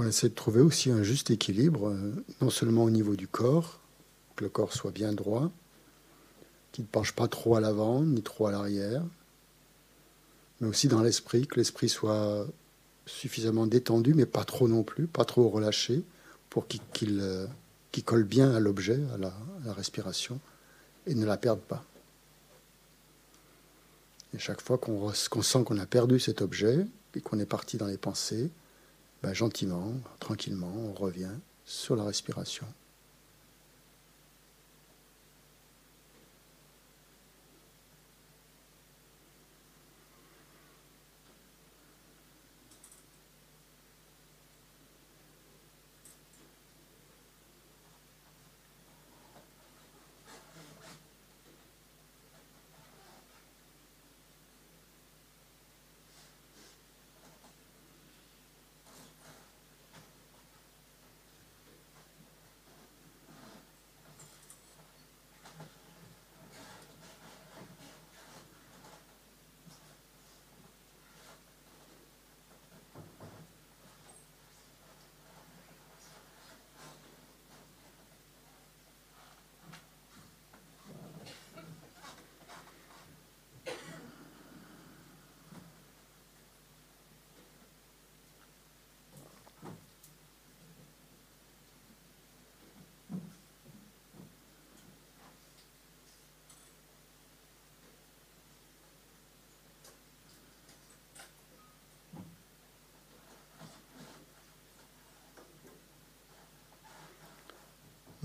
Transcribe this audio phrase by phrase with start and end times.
[0.00, 3.80] On essaie de trouver aussi un juste équilibre, euh, non seulement au niveau du corps,
[4.36, 5.50] que le corps soit bien droit,
[6.70, 9.02] qu'il ne penche pas trop à l'avant ni trop à l'arrière,
[10.60, 12.46] mais aussi dans l'esprit, que l'esprit soit
[13.06, 16.04] suffisamment détendu, mais pas trop non plus, pas trop relâché,
[16.48, 17.48] pour qu'il euh,
[18.04, 19.32] colle bien à l'objet, à la,
[19.72, 20.38] respiration,
[21.08, 21.84] et ne la perde pas.
[24.32, 27.88] Et chaque fois qu'on sent qu'on a perdu cet objet et qu'on est parti dans
[27.88, 28.48] les pensées,
[29.22, 32.66] ben, gentiment, tranquillement, on revient sur la respiration.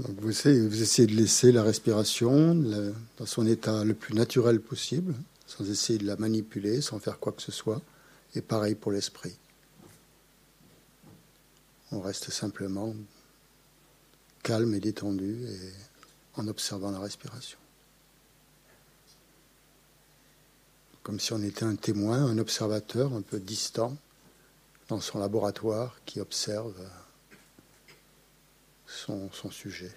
[0.10, 5.16] Vous, essayez, de laisser la respiration dans son état le plus naturel possible,
[5.48, 7.82] sans essayer de la manipuler, sans faire quoi que ce soit.
[8.36, 9.36] Et pareil pour l'esprit.
[11.92, 12.94] On reste simplement
[14.42, 15.46] calme et détendu
[16.36, 17.58] en observant la respiration.
[21.04, 23.96] Comme si on était un témoin, un observateur un peu distant
[24.90, 26.74] dans son laboratoire qui observe
[29.04, 29.92] son, sujet.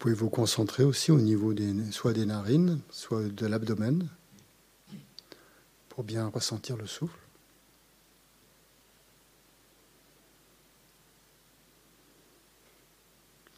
[0.00, 1.54] Pouvez vous concentrer aussi au niveau
[1.92, 4.08] soit des narines, soit de l'abdomen,
[5.90, 7.18] pour bien ressentir le souffle.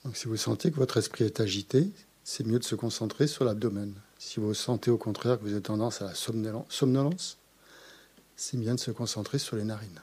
[0.05, 1.89] Donc si vous sentez que votre esprit est agité,
[2.25, 3.95] c'est mieux de se concentrer sur l'abdomen.
[4.19, 7.39] Si vous sentez au contraire que vous avez tendance à la somnolence,
[8.35, 10.01] c'est bien de se concentrer sur les narines.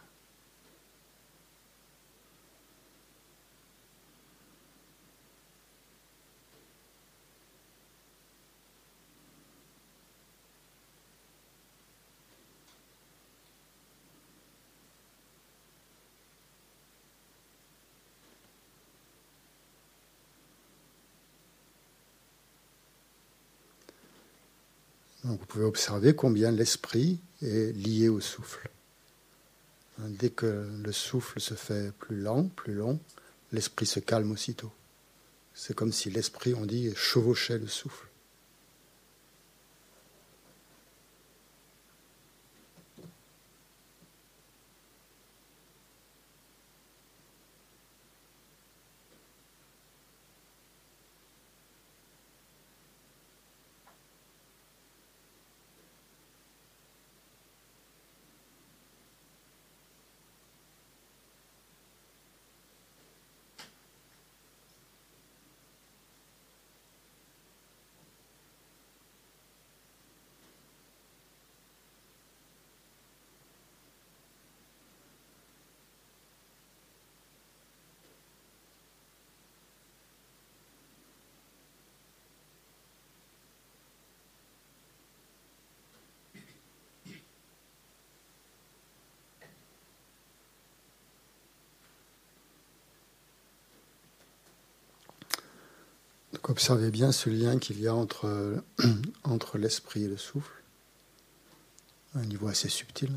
[25.29, 28.69] vous pouvez observer combien l'esprit est lié au souffle.
[29.99, 32.99] Hein, dès que le souffle se fait plus lent, plus long,
[33.51, 34.71] l'esprit se calme aussitôt.
[35.55, 38.08] C'est comme si l'esprit, on dit, chevauchait le souffle.
[96.49, 98.63] Observez bien ce lien qu'il y a entre,
[99.23, 100.51] entre l'esprit et le souffle,
[102.15, 103.11] un niveau assez subtil.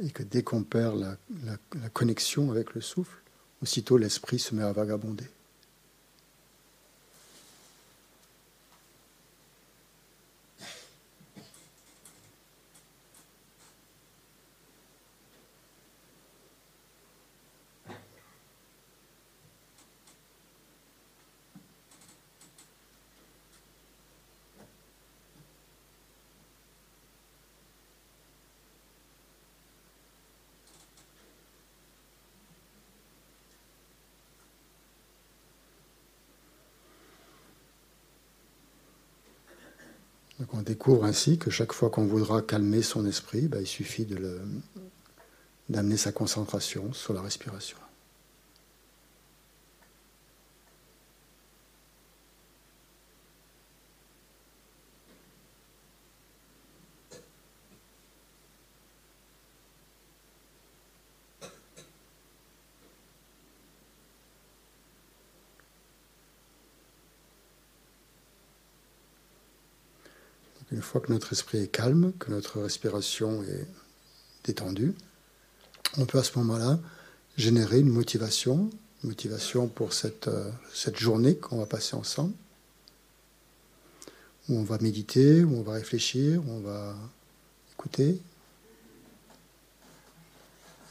[0.00, 3.22] Et que dès qu'on perd la connexion avec le souffle,
[3.62, 5.28] aussitôt l'esprit se met à vagabonder.
[40.52, 44.06] On découvre ainsi que chaque fois qu'on voudra calmer son esprit, ben, il suffit
[45.68, 47.78] d'amener sa concentration sur la respiration.
[70.74, 73.66] Une fois que notre esprit est calme, que notre respiration est
[74.44, 74.94] détendue,
[75.98, 76.78] on peut à ce moment-là
[77.36, 78.70] générer une motivation,
[79.02, 82.32] une motivation pour cette, euh, cette journée qu'on va passer ensemble,
[84.48, 86.94] où on va méditer, où on va réfléchir, où on va
[87.72, 88.20] écouter.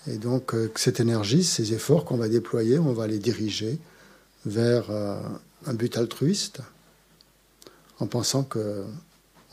[0.07, 3.79] Et donc euh, cette énergie, ces efforts qu'on va déployer, on va les diriger
[4.45, 5.21] vers euh,
[5.65, 6.59] un but altruiste,
[7.99, 8.83] en pensant que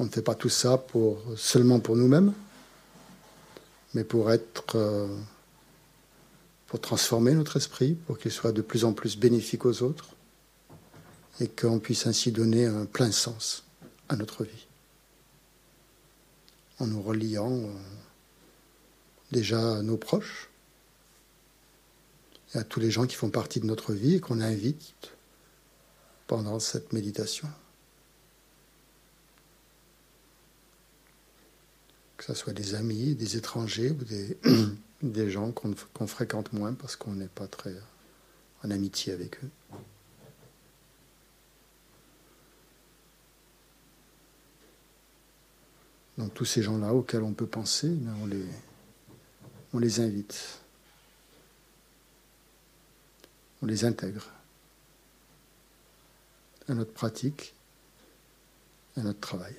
[0.01, 2.33] on ne fait pas tout ça pour, seulement pour nous-mêmes,
[3.93, 5.07] mais pour être, euh,
[6.67, 10.17] pour transformer notre esprit, pour qu'il soit de plus en plus bénéfique aux autres,
[11.39, 13.63] et qu'on puisse ainsi donner un plein sens
[14.09, 14.67] à notre vie,
[16.79, 17.69] en nous reliant euh,
[19.33, 20.49] déjà à nos proches
[22.55, 25.13] et à tous les gens qui font partie de notre vie et qu'on invite
[26.27, 27.49] pendant cette méditation.
[32.35, 34.05] Ce soit des amis, des étrangers ou
[35.03, 37.75] des, gens qu'on fréquente moins parce qu'on n'est pas très
[38.63, 39.51] en amitié avec eux.
[46.19, 48.29] Donc tous ces gens-là auxquels on peut penser, ben, on
[49.73, 50.59] on les invite.
[53.63, 54.29] On les intègre
[56.69, 57.55] à notre pratique,
[58.97, 59.55] à notre travail.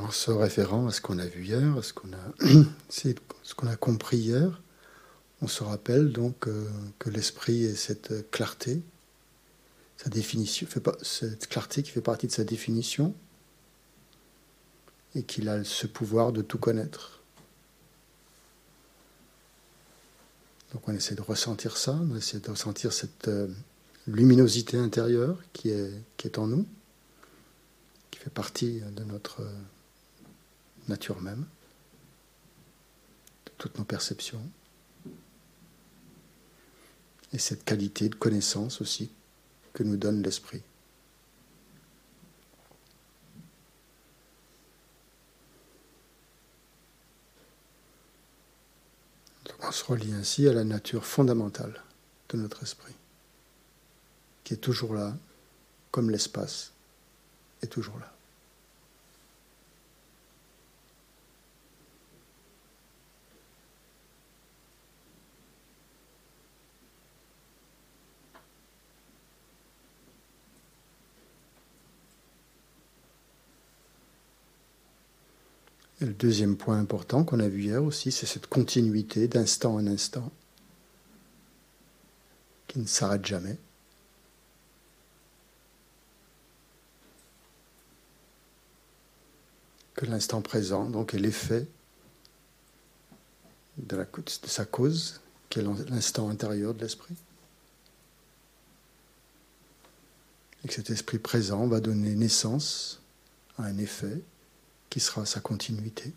[0.00, 2.44] En se référant à ce qu'on a vu hier, à ce qu'on a,
[2.88, 4.62] ce qu'on a compris hier,
[5.42, 6.66] on se rappelle donc euh,
[6.98, 8.80] que l'esprit est cette clarté,
[9.98, 10.66] sa définition,
[11.02, 13.14] cette clarté qui fait partie de sa définition,
[15.14, 17.20] et qu'il a ce pouvoir de tout connaître.
[20.72, 23.48] Donc on essaie de ressentir ça, on essaie de ressentir cette euh,
[24.06, 26.66] luminosité intérieure qui est, qui est en nous,
[28.10, 29.52] qui fait partie de notre euh,
[30.92, 31.46] nature même,
[33.46, 34.42] de toutes nos perceptions.
[37.32, 39.10] Et cette qualité de connaissance aussi
[39.72, 40.62] que nous donne l'esprit.
[49.64, 51.82] on se relie ainsi à la nature fondamentale
[52.28, 52.94] de notre esprit,
[54.44, 55.16] qui est toujours là,
[55.90, 56.72] comme l'espace
[57.62, 58.11] est toujours là.
[76.02, 79.86] Et le deuxième point important qu'on a vu hier aussi, c'est cette continuité d'instant en
[79.86, 80.32] instant
[82.66, 83.56] qui ne s'arrête jamais.
[89.94, 91.68] Que l'instant présent, donc, est l'effet
[93.76, 97.14] de, de sa cause, qui est l'instant intérieur de l'esprit.
[100.64, 103.00] Et que cet esprit présent va donner naissance
[103.56, 104.20] à un effet
[104.92, 106.12] qui sera sa continuité.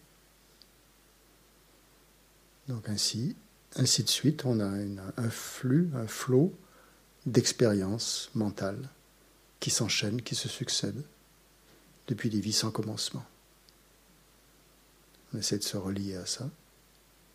[2.68, 3.34] Donc ainsi,
[3.78, 6.54] ainsi de suite, on a un flux, un flot
[7.26, 8.90] d'expériences mentales
[9.62, 11.06] qui s'enchaînent, qui se succèdent
[12.10, 13.24] depuis des vies sans commencement.
[15.34, 16.44] On essaie de se relier à ça,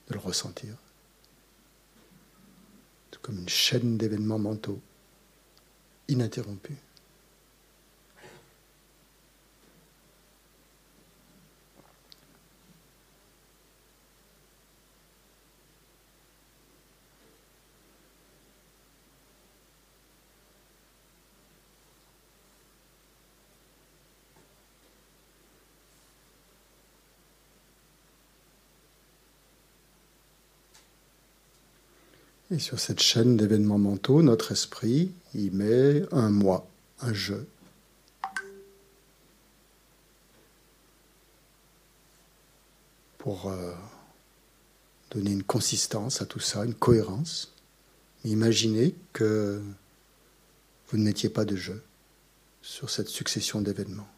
[0.09, 0.75] de le ressentir.
[3.13, 4.83] C'est comme une chaîne d'événements mentaux
[6.07, 6.77] ininterrompue.
[32.53, 36.69] Et sur cette chaîne d'événements mentaux, notre esprit y met un moi,
[37.01, 37.35] un je.
[43.19, 43.73] Pour euh,
[45.13, 47.55] donner une consistance à tout ça, une cohérence.
[48.25, 49.63] Imaginez que
[50.89, 51.73] vous ne mettiez pas de je
[52.63, 54.09] sur cette succession d'événements.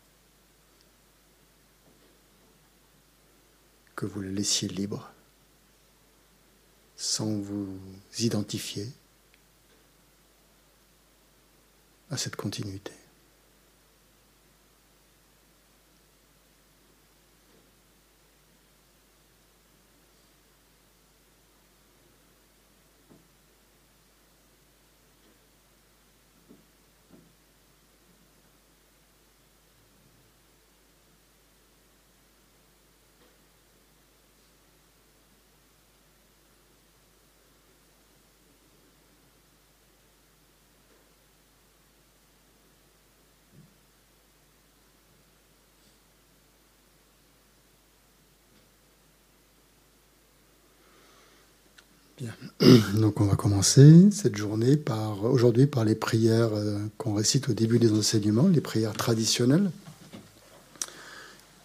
[3.94, 5.12] Que vous le laissiez libre
[6.96, 7.78] sans vous
[8.18, 8.88] identifier
[12.10, 12.92] à cette continuité.
[52.94, 57.52] Donc on va commencer cette journée par aujourd'hui par les prières euh, qu'on récite au
[57.52, 59.70] début des enseignements, les prières traditionnelles,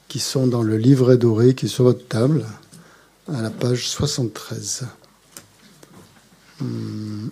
[0.08, 2.46] qui sont dans le livret doré qui est sur votre table,
[3.28, 4.86] à la page 73.
[6.60, 7.28] Hmm.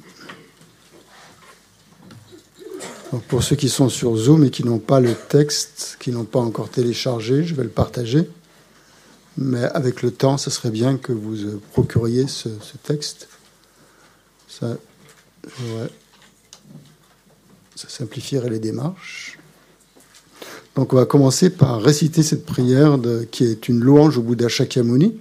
[3.28, 6.40] pour ceux qui sont sur Zoom et qui n'ont pas le texte, qui n'ont pas
[6.40, 8.30] encore téléchargé, je vais le partager.
[9.38, 12.50] Mais avec le temps, ce serait bien que vous procuriez ce,
[12.84, 13.28] texte.
[14.48, 14.78] Ça,
[17.76, 19.38] simplifierait les démarches.
[20.76, 22.98] Donc on va commencer par réciter cette prière
[23.32, 25.18] qui est une louange au Bouddha Shakyamuni.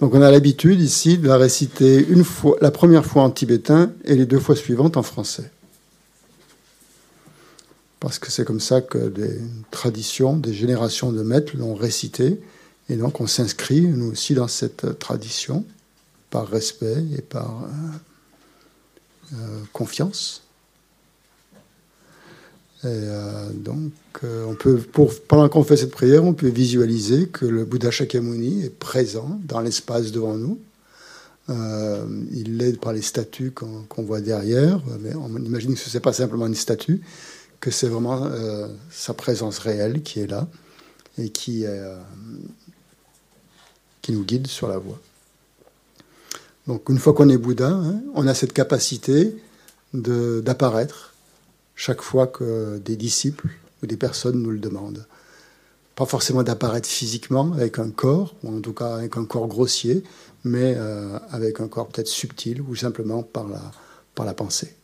[0.00, 3.92] Donc on a l'habitude ici de la réciter une fois, la première fois en tibétain
[4.04, 5.50] et les deux fois suivantes en français.
[8.00, 9.38] Parce que c'est comme ça que des
[9.70, 12.40] traditions, des générations de maîtres l'ont récité
[12.88, 15.64] et donc on s'inscrit, nous aussi, dans cette tradition,
[16.30, 20.42] par respect et par euh, euh, confiance.
[22.84, 23.92] euh, donc,
[24.24, 24.78] euh, on peut,
[25.28, 29.60] pendant qu'on fait cette prière, on peut visualiser que le Bouddha Shakyamuni est présent dans
[29.60, 30.58] l'espace devant nous.
[31.50, 36.00] Euh, il l'est par les statues qu'on voit derrière, mais on imagine que ce n'est
[36.00, 37.00] pas simplement une statue,
[37.60, 38.30] que c'est vraiment
[38.90, 40.48] sa présence réelle qui est là
[41.18, 41.64] et qui,
[44.04, 45.00] qui nous guide sur la voie.
[46.66, 49.34] Donc une fois qu'on est Bouddha, hein, on a cette capacité
[49.94, 51.14] d'apparaître
[51.74, 53.48] chaque fois que des disciples
[53.82, 55.06] ou des personnes nous le demandent.
[55.96, 60.04] Pas forcément d'apparaître physiquement avec un corps, ou en tout cas avec un corps grossier,
[60.42, 63.70] mais euh, avec un corps peut-être subtil ou simplement par la,
[64.14, 64.74] par la pensée.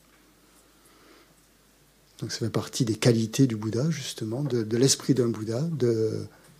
[2.20, 5.62] Donc ça fait partie des qualités du Bouddha, justement, de, de l'esprit d'un Bouddha,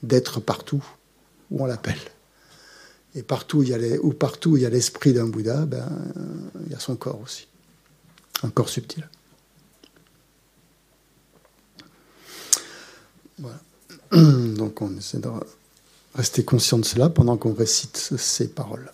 [0.02, 0.85] d'être partout
[1.50, 2.00] où on l'appelle.
[3.14, 3.79] Et partout où il y a
[4.19, 5.88] partout il y a l'esprit d'un Bouddha, ben,
[6.67, 7.49] il y a son corps aussi,
[8.43, 9.09] un corps subtil.
[14.13, 15.28] Donc on essaie de
[16.15, 18.93] rester conscient de cela pendant qu'on récite ces paroles.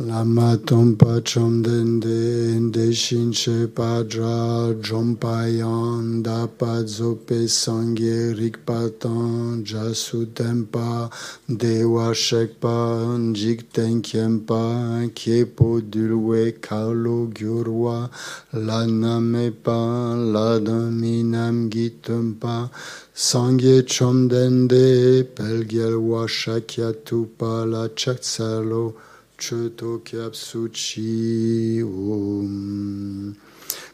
[0.00, 11.10] Lama tompa chomden de de shinche padra jompayan da padzope sangye rikpatan jasu tempa
[11.50, 18.08] dewa shekpa jik tenkyempa kyepo dulwe kaulo gyurwa
[18.54, 22.70] lanamepa ladaminam gitumpa
[23.12, 27.88] sangye chomdende pelgyelwa shakyatupa la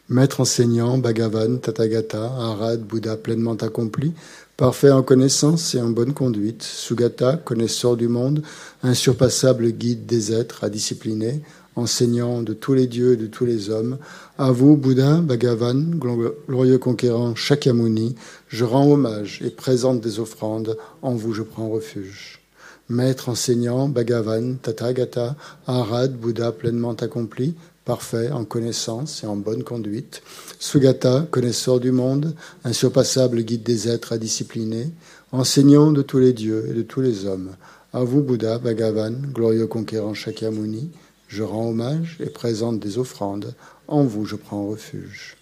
[0.09, 4.13] Maître enseignant, Bhagavan, Tathagata, Arad, Bouddha pleinement accompli,
[4.57, 8.41] parfait en connaissance et en bonne conduite, Sugata, connaisseur du monde,
[8.81, 11.41] insurpassable guide des êtres à discipliner,
[11.75, 13.99] enseignant de tous les dieux et de tous les hommes,
[14.39, 15.91] à vous, Bouddha, Bhagavan,
[16.47, 18.15] glorieux conquérant Shakyamuni,
[18.47, 22.44] je rends hommage et présente des offrandes, en vous je prends refuge
[22.89, 25.35] maître enseignant, Bhagavan, Tathagata,
[25.67, 30.21] Arad, Bouddha pleinement accompli, parfait en connaissance et en bonne conduite,
[30.59, 34.91] Sugata, connaisseur du monde, insurpassable guide des êtres à discipliner,
[35.31, 37.51] enseignant de tous les dieux et de tous les hommes.
[37.93, 40.89] À vous, Bouddha, Bhagavan, glorieux conquérant Shakyamuni,
[41.27, 43.53] je rends hommage et présente des offrandes.
[43.87, 45.37] En vous, je prends refuge.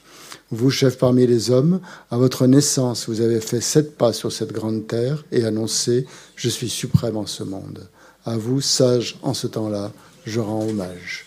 [0.52, 1.80] Vous, chef parmi les hommes,
[2.12, 6.50] à votre naissance, vous avez fait sept pas sur cette grande terre et annoncé Je
[6.50, 7.88] suis suprême en ce monde.
[8.26, 9.92] À vous, sage en ce temps-là,
[10.26, 11.26] je rends hommage.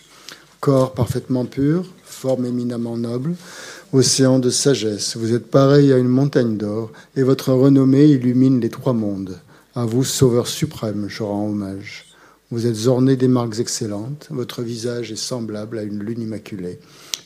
[0.59, 3.35] Corps parfaitement pur, forme éminemment noble,
[3.93, 8.69] océan de sagesse, vous êtes pareil à une montagne d'or, et votre renommée illumine les
[8.69, 9.37] trois mondes.
[9.75, 12.05] À vous, Sauveur suprême, je rends hommage.
[12.49, 16.79] Vous êtes orné des marques excellentes, votre visage est semblable à une lune immaculée,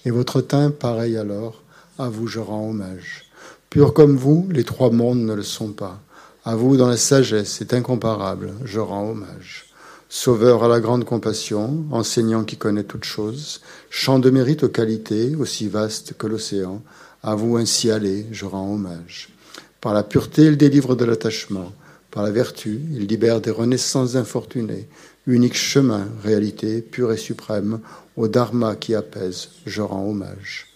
[0.04, 1.61] et votre teint pareil alors
[2.02, 3.26] à vous je rends hommage.
[3.70, 6.02] Pur comme vous, les trois mondes ne le sont pas.
[6.44, 9.68] À vous, dans la sagesse, c'est incomparable, je rends hommage.
[10.10, 15.36] Sauveur à la grande compassion, enseignant qui connaît toutes choses, chant de mérite aux qualités
[15.36, 16.82] aussi vastes que l'océan,
[17.24, 19.30] à vous ainsi aller, je rends hommage.
[19.80, 21.72] Par la pureté, il délivre de l'attachement.
[22.10, 24.88] Par la vertu, il libère des renaissances infortunées.
[25.28, 27.80] Unique chemin, réalité pure et suprême,
[28.18, 30.68] au dharma qui apaise, je rends hommage.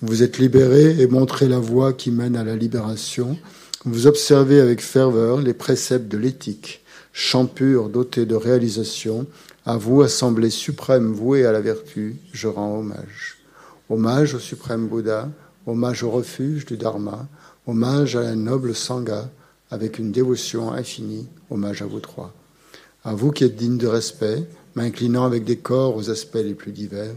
[0.00, 3.36] Vous êtes libéré et montrez la voie qui mène à la libération.
[3.84, 9.26] Vous observez avec ferveur les préceptes de l'éthique, champ pur doté de réalisation.
[9.66, 13.38] À vous, assemblée suprême vouée à la vertu, je rends hommage.
[13.90, 15.30] Hommage au suprême Bouddha,
[15.66, 17.26] hommage au refuge du Dharma,
[17.66, 19.28] hommage à la noble Sangha,
[19.68, 22.32] avec une dévotion infinie, hommage à vous trois.
[23.02, 24.44] À vous qui êtes dignes de respect,
[24.76, 27.16] m'inclinant avec des corps aux aspects les plus divers,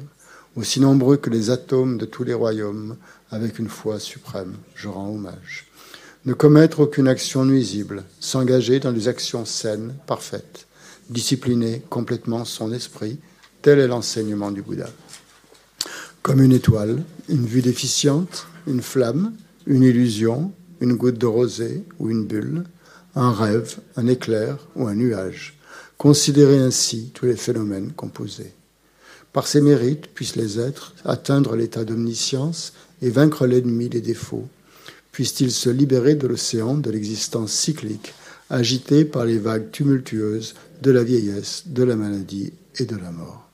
[0.56, 2.98] aussi nombreux que les atomes de tous les royaumes,
[3.30, 5.68] avec une foi suprême, je rends hommage.
[6.26, 10.68] Ne commettre aucune action nuisible, s'engager dans des actions saines, parfaites,
[11.10, 13.20] discipliner complètement son esprit,
[13.62, 14.90] tel est l'enseignement du Bouddha.
[16.22, 19.34] Comme une étoile, une vue déficiente, une flamme,
[19.66, 22.66] une illusion, une goutte de rosée ou une bulle,
[23.16, 25.58] un rêve, un éclair ou un nuage.
[25.98, 28.54] Considérez ainsi tous les phénomènes composés.
[29.34, 34.48] Par ses mérites puissent les êtres atteindre l'état d'omniscience et vaincre l'ennemi des défauts.
[35.12, 38.13] Puissent-ils se libérer de l'océan de l'existence cyclique,
[38.50, 43.48] agité par les vagues tumultueuses de la vieillesse, de la maladie et de la mort?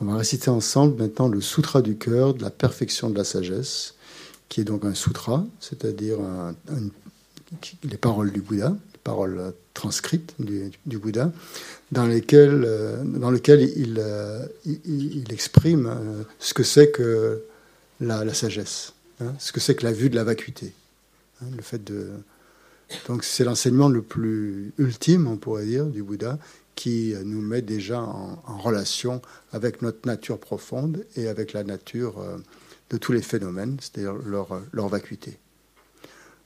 [0.00, 3.94] On va réciter ensemble maintenant le Sutra du cœur de la perfection de la sagesse,
[4.48, 6.18] qui est donc un sutra, c'est-à-dire
[7.82, 11.32] les paroles du Bouddha, paroles transcrites du, Bouddha,
[11.92, 12.68] dans, lesquelles,
[13.04, 14.02] dans lequel il,
[14.84, 17.42] il, exprime ce que c'est que
[18.00, 20.72] la, sagesse, hein, ce que c'est que la vue de la vacuité.
[21.42, 22.08] Hein, le fait de...
[23.06, 26.38] Donc c'est l'enseignement le plus ultime, on pourrait dire, du Bouddha,
[26.78, 29.20] qui nous met déjà en, relation
[29.52, 32.38] avec notre nature profonde et avec la nature euh,
[32.90, 35.38] de tous les phénomènes, c'est-à-dire leur, leur, vacuité.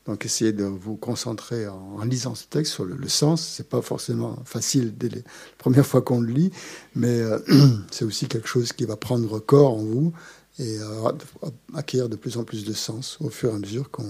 [0.06, 3.46] Donc essayez de vous concentrer en, lisant ce texte sur le, le sens.
[3.56, 5.20] C'est pas forcément facile dès la
[5.58, 6.50] première fois qu'on le lit,
[6.94, 7.38] mais euh,
[7.90, 10.12] c'est aussi quelque chose qui va prendre corps en vous
[10.58, 11.12] et euh,
[11.74, 14.04] acquérir de plus en plus de sens au fur et à mesure qu'on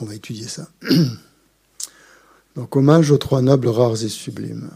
[0.00, 0.68] va étudier ça.
[2.56, 4.70] Donc, hommage aux trois nobles rares et sublimes.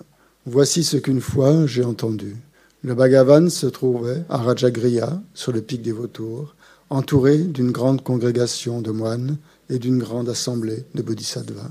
[0.47, 2.37] Voici ce qu'une fois j'ai entendu.
[2.83, 6.56] Le Bhagavan se trouvait à Rajagriya, sur le pic des vautours,
[6.90, 9.38] entouré d'une grande congrégation de moines
[9.70, 11.70] et d'une grande assemblée de bodhisattvas.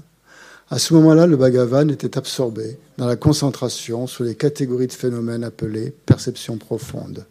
[0.69, 5.43] À ce moment-là, le Bhagavan était absorbé dans la concentration sur les catégories de phénomènes
[5.43, 7.25] appelés perception profonde.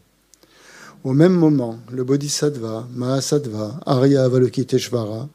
[1.02, 5.28] Au même moment, le Bodhisattva, Mahasattva, Arya Avalokiteshvara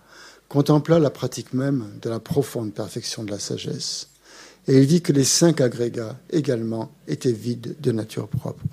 [0.47, 4.07] contempla la pratique même de la profonde perfection de la sagesse,
[4.67, 8.63] et il vit que les cinq agrégats également étaient vides de nature propre.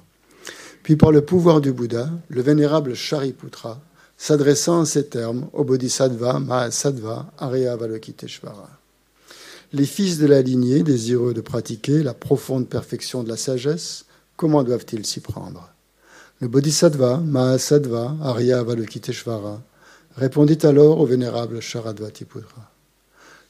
[0.87, 3.81] Puis par le pouvoir du Bouddha, le vénérable Shariputra,
[4.16, 8.70] s'adressant en ces termes au Bodhisattva Mahasattva Arya Avalokiteshvara.
[9.72, 14.05] Les fils de la lignée, désireux de pratiquer la profonde perfection de la sagesse,
[14.37, 15.68] comment doivent-ils s'y prendre?
[16.40, 19.61] Le Bodhisattva Mahasattva Arya Avalokiteshvara
[20.16, 22.70] répondit alors au vénérable Sharadvatiputra.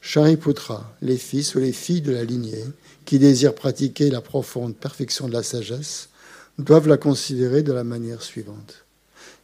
[0.01, 2.65] Shariputra, les fils ou les filles de la lignée
[3.05, 6.09] qui désirent pratiquer la profonde perfection de la sagesse
[6.57, 8.85] doivent la considérer de la manière suivante.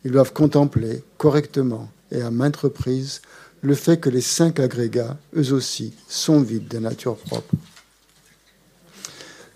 [0.06, 3.22] Ils doivent contempler correctement et à maintes reprises
[3.62, 7.56] le fait que les cinq agrégats, eux aussi, sont vides de nature propre.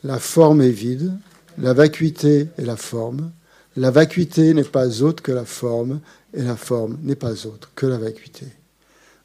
[0.04, 1.12] La forme est vide,
[1.58, 3.32] la vacuité est la forme,
[3.76, 6.00] la vacuité n'est pas autre que la forme,
[6.34, 8.46] et la forme n'est pas autre que la vacuité.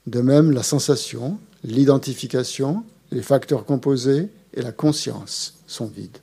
[0.07, 6.19] De même, la sensation, l'identification, les facteurs composés et la conscience sont vides.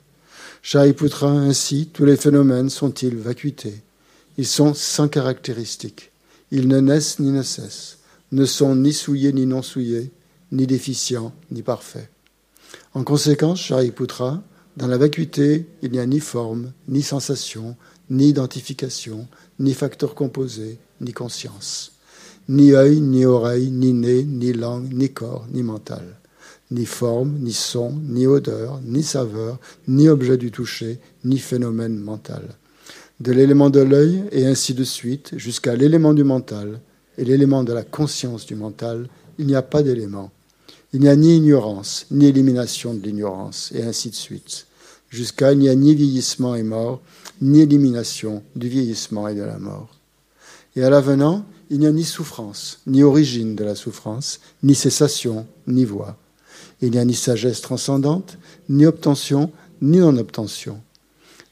[0.62, 3.82] Shariputra, ainsi, tous les phénomènes sont-ils vacuités
[4.36, 6.12] Ils sont sans caractéristiques.
[6.50, 7.98] Ils ne naissent ni ne cessent,
[8.32, 10.10] ne sont ni souillés ni non souillés,
[10.52, 12.08] ni déficients ni parfaits.
[12.94, 14.42] En conséquence, Shariputra,
[14.76, 17.76] dans la vacuité, il n'y a ni forme, ni sensation,
[18.10, 19.26] ni identification,
[19.58, 21.92] ni facteur composé, ni conscience,
[22.48, 26.19] ni œil, ni oreille, ni nez, ni langue, ni corps, ni mental,
[26.70, 32.42] ni forme, ni son, ni odeur, ni saveur, ni objet du toucher, ni phénomène mental.
[33.20, 36.80] De l'élément de l'œil et ainsi de suite jusqu'à l'élément du mental
[37.18, 40.30] et l'élément de la conscience du mental, il n'y a pas d'élément.
[40.92, 44.66] Il n'y a ni ignorance, ni élimination de l'ignorance, et ainsi de suite.
[45.08, 47.00] Jusqu'à il n'y a ni vieillissement et mort,
[47.40, 49.96] ni élimination du vieillissement et de la mort.
[50.76, 55.46] Et à l'avenant, il n'y a ni souffrance, ni origine de la souffrance, ni cessation,
[55.66, 56.16] ni voie.
[56.82, 58.38] Il n'y a ni sagesse transcendante,
[58.68, 59.50] ni obtention,
[59.82, 60.80] ni non-obtention.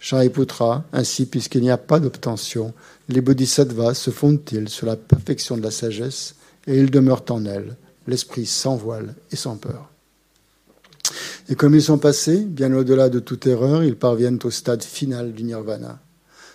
[0.01, 2.73] Shariputra, ainsi, puisqu'il n'y a pas d'obtention,
[3.09, 6.35] les bodhisattvas se fondent-ils sur la perfection de la sagesse
[6.67, 9.91] et ils demeurent en elle, l'esprit sans voile et sans peur.
[11.49, 15.33] Et comme ils sont passés, bien au-delà de toute erreur, ils parviennent au stade final
[15.33, 15.99] du nirvana.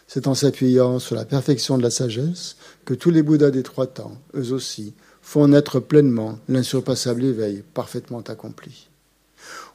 [0.07, 2.55] C'est en s'appuyant sur la perfection de la sagesse
[2.85, 8.21] que tous les Bouddhas des trois temps, eux aussi, font naître pleinement l'insurpassable éveil parfaitement
[8.21, 8.89] accompli.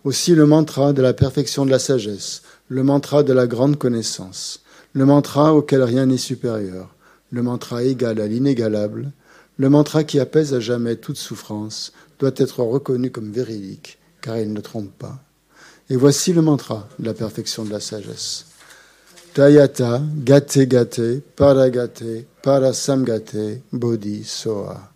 [0.05, 4.61] Aussi le mantra de la perfection de la sagesse, le mantra de la grande connaissance,
[4.93, 6.95] le mantra auquel rien n'est supérieur,
[7.33, 9.11] le mantra égal à l'inégalable,
[9.57, 14.53] le mantra qui apaise à jamais toute souffrance, doit être reconnu comme véridique car il
[14.53, 15.19] ne trompe pas.
[15.91, 18.45] Et voici le mantra de la perfection de la sagesse.
[19.35, 24.91] Tayata gate gate paragate parasamgate bodhi soa.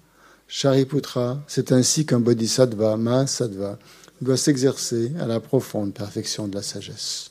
[0.54, 3.78] Shariputra, c'est ainsi qu'un bodhisattva, mahasattva,
[4.20, 7.30] doit s'exercer à la profonde perfection de la sagesse.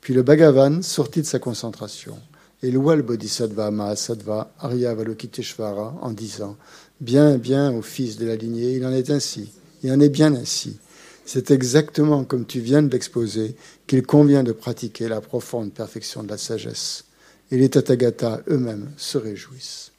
[0.00, 2.16] Puis le Bhagavan sortit de sa concentration
[2.62, 6.56] et loua le bodhisattva mahasattva Arya Avalokiteshvara en disant
[7.00, 9.50] Bien, bien, au fils de la lignée, il en est ainsi,
[9.82, 10.78] il en est bien ainsi.
[11.24, 13.56] C'est exactement comme tu viens de l'exposer
[13.88, 17.06] qu'il convient de pratiquer la profonde perfection de la sagesse.
[17.50, 19.90] Et les Tathagata eux-mêmes se réjouissent.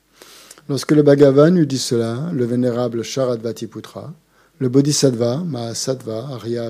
[0.69, 4.13] Lorsque le Bhagavan eut dit cela, le vénérable Sharadvatiputra,
[4.59, 6.69] le Bodhisattva, Mahasattva, Arya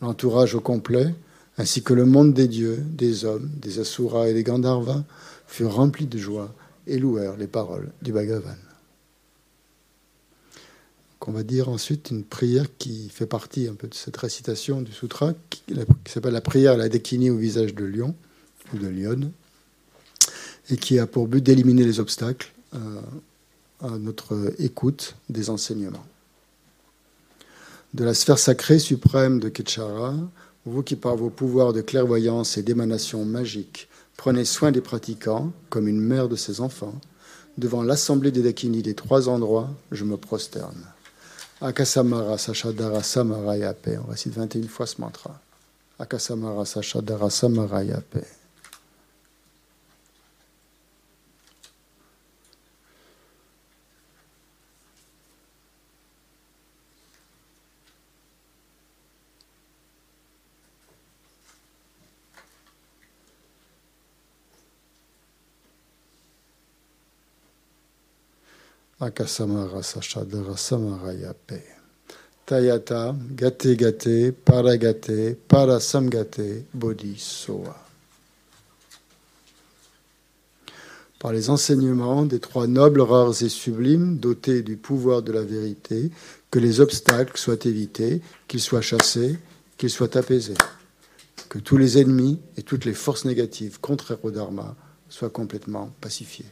[0.00, 1.14] l'entourage au complet,
[1.58, 5.04] ainsi que le monde des dieux, des hommes, des Asuras et des Gandharvas,
[5.46, 6.54] furent remplis de joie
[6.86, 8.56] et louèrent les paroles du Bhagavan
[11.26, 15.62] on va dire ensuite une prière qui fait partie de cette récitation du sutra, qui,
[16.06, 18.14] s'appelle la prière à la déclinée au visage de lion,
[18.72, 19.32] ou de lionne,
[20.70, 22.78] et qui a pour but d'éliminer les obstacles euh,
[23.82, 26.04] à notre écoute des enseignements.
[27.94, 30.14] De la sphère sacrée suprême de Ketchara,
[30.64, 35.88] vous qui par vos pouvoirs de clairvoyance et d'émanation magique prenez soin des pratiquants comme
[35.88, 36.94] une mère de ses enfants,
[37.58, 40.84] devant l'assemblée des Dakini des trois endroits, je me prosterne.
[41.60, 43.90] Akasamara Sachadara Samarayape.
[44.06, 45.38] On récite 21 fois ce mantra.
[45.98, 48.18] Akasamara Sachadara Samarayape.
[68.98, 71.62] Akasamara Sachadara Samarayape.
[72.46, 77.76] Tayata, Gate Gate, Paragate, Parasamgate, Bodhisoa.
[81.18, 86.10] Par les enseignements des trois nobles, rares et sublimes, dotés du pouvoir de la vérité,
[86.50, 89.38] que les obstacles soient évités, qu'ils soient chassés,
[89.76, 90.54] qu'ils soient apaisés,
[91.50, 94.74] que tous les ennemis et toutes les forces négatives contraires au Dharma
[95.10, 96.46] soient complètement pacifiés.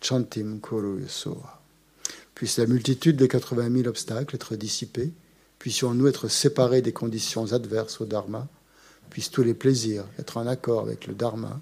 [0.00, 1.61] Chantim Kuru Soa.
[2.34, 5.12] Puisse la multitude des 80 000 obstacles être dissipés,
[5.58, 8.48] puissions-nous être séparés des conditions adverses au Dharma,
[9.10, 11.60] puissent tous les plaisirs être en accord avec le Dharma,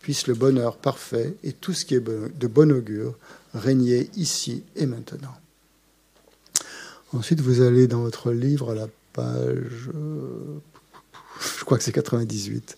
[0.00, 3.16] puisse le bonheur parfait et tout ce qui est de bon augure
[3.54, 5.34] régner ici et maintenant.
[7.12, 10.58] Ensuite, vous allez dans votre livre à la page, euh,
[11.58, 12.76] je crois que c'est 98,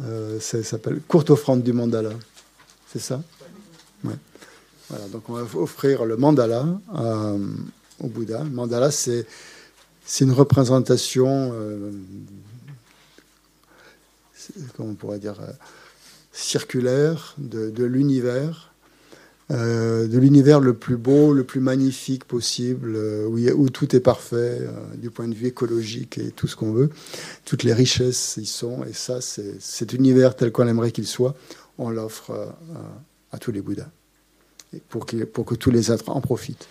[0.00, 2.12] euh, ça s'appelle Courte offrande du mandala.
[2.92, 3.22] C'est ça?
[5.10, 7.38] Donc on va offrir le mandala euh,
[8.00, 8.42] au Bouddha.
[8.44, 9.26] Le mandala, c'est
[10.20, 11.90] une représentation, euh,
[14.76, 15.52] comment on dire, euh,
[16.32, 18.72] circulaire de, l'univers,
[19.50, 24.62] de l'univers le plus beau, le plus magnifique possible, où, où, tout est parfait
[24.96, 26.88] du point de vue écologique et tout ce qu'on veut.
[27.44, 31.34] Toutes les richesses y sont, et ça, c'est cet univers tel qu'on aimerait qu'il soit,
[31.76, 32.54] on l'offre
[33.30, 33.90] à tous les Bouddhas
[34.88, 36.68] pour que, pour que tous les êtres en profitent.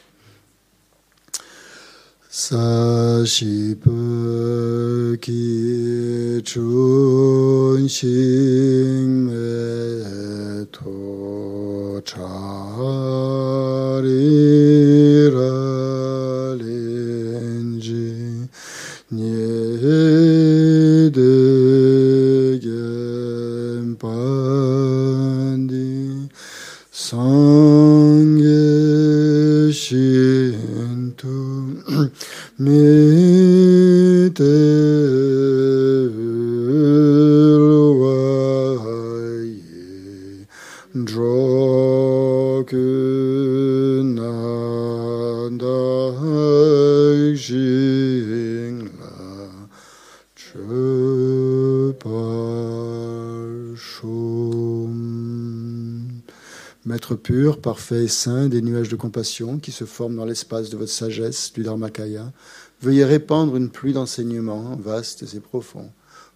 [57.02, 60.78] Maître pur, parfait et saint, des nuages de compassion qui se forment dans l'espace de
[60.78, 62.32] votre sagesse, du Dharmakaya,
[62.80, 65.90] veuillez répandre une pluie d'enseignements vastes et profonds,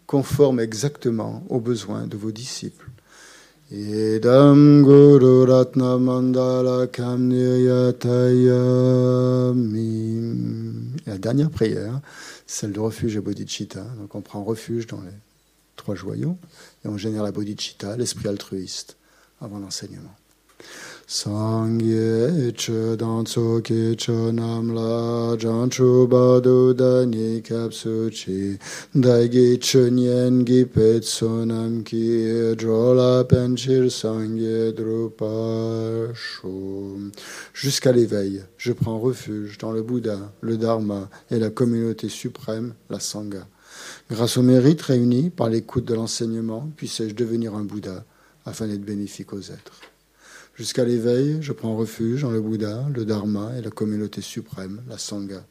[0.07, 2.89] conformes exactement aux besoins de vos disciples.
[3.71, 6.87] Edam Guru Ratna Mandala
[11.05, 12.01] La dernière prière,
[12.47, 13.83] celle de refuge à Bodhicitta.
[13.99, 15.13] Donc on prend refuge dans les
[15.75, 16.39] trois joyaux
[16.83, 18.97] et on génère la Bodhicitta, l'esprit altruiste,
[19.39, 20.15] avant l'enseignement.
[21.07, 22.51] Sangye
[33.91, 34.65] sangye.
[37.53, 42.99] Jusqu'à l'éveil, je prends refuge dans le Bouddha, le Dharma et la communauté suprême, la
[42.99, 43.47] Sangha.
[44.09, 48.03] Grâce au mérite réuni par l'écoute de l'enseignement, puissais-je devenir un Bouddha
[48.45, 49.81] afin d'être bénéfique aux êtres.
[50.55, 54.97] Jusqu'à l'éveil, je prends refuge dans le Bouddha, le Dharma et la communauté suprême, la
[54.97, 55.45] Sangha.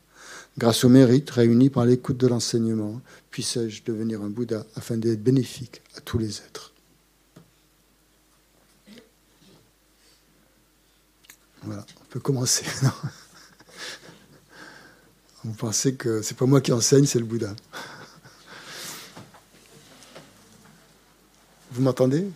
[0.57, 5.83] Grâce au mérite réuni par l'écoute de l'enseignement, puissais-je devenir un Bouddha afin d'être bénéfique
[5.95, 6.73] à tous les êtres.
[11.65, 12.65] Voilà, on peut commencer.
[15.45, 17.55] Vous pensez que c'est pas moi qui enseigne, c'est le Bouddha.
[21.73, 22.27] Vous m'entendez?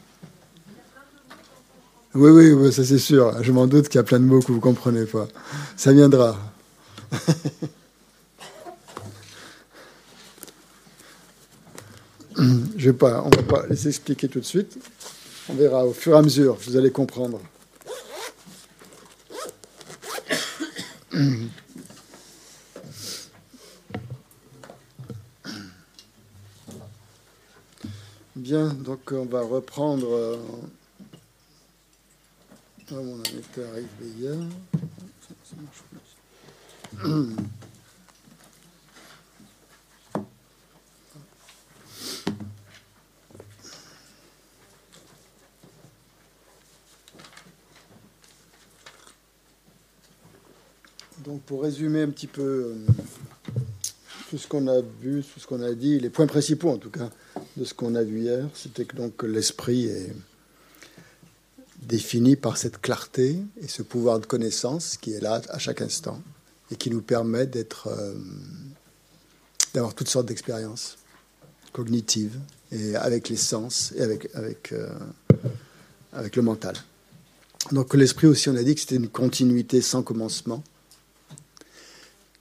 [2.15, 3.43] Oui, oui, ça c'est sûr.
[3.43, 5.29] Je m'en doute qu'il y a plein de mots que vous ne comprenez pas.
[5.77, 6.37] Ça viendra.
[12.37, 14.79] Je vais pas, on ne va pas les expliquer tout de suite.
[15.49, 17.41] On verra au fur et à mesure, vous allez comprendre.
[28.37, 30.39] Bien, donc on va reprendre.
[32.91, 33.87] Ah, mon était arrivé
[34.19, 34.35] hier.
[35.45, 35.83] Ça, marche
[51.25, 52.75] Donc pour résumer un petit peu euh,
[54.31, 56.89] tout ce qu'on a vu, tout ce qu'on a dit, les points principaux en tout
[56.89, 57.11] cas
[57.59, 60.15] de ce qu'on a vu hier, c'était que donc l'esprit est
[61.89, 66.21] défini par cette clarté et ce pouvoir de connaissance qui est là à chaque instant
[66.71, 68.15] et qui nous permet d'être, euh,
[69.73, 70.99] d'avoir toutes sortes d'expériences
[71.73, 72.39] cognitives
[72.71, 74.91] et avec les sens et avec, avec, euh,
[76.13, 76.77] avec le mental.
[77.73, 80.63] Donc l'esprit aussi, on a dit que c'était une continuité sans commencement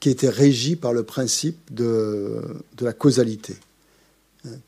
[0.02, 2.42] qui était régi par le principe de
[2.82, 3.56] la causalité.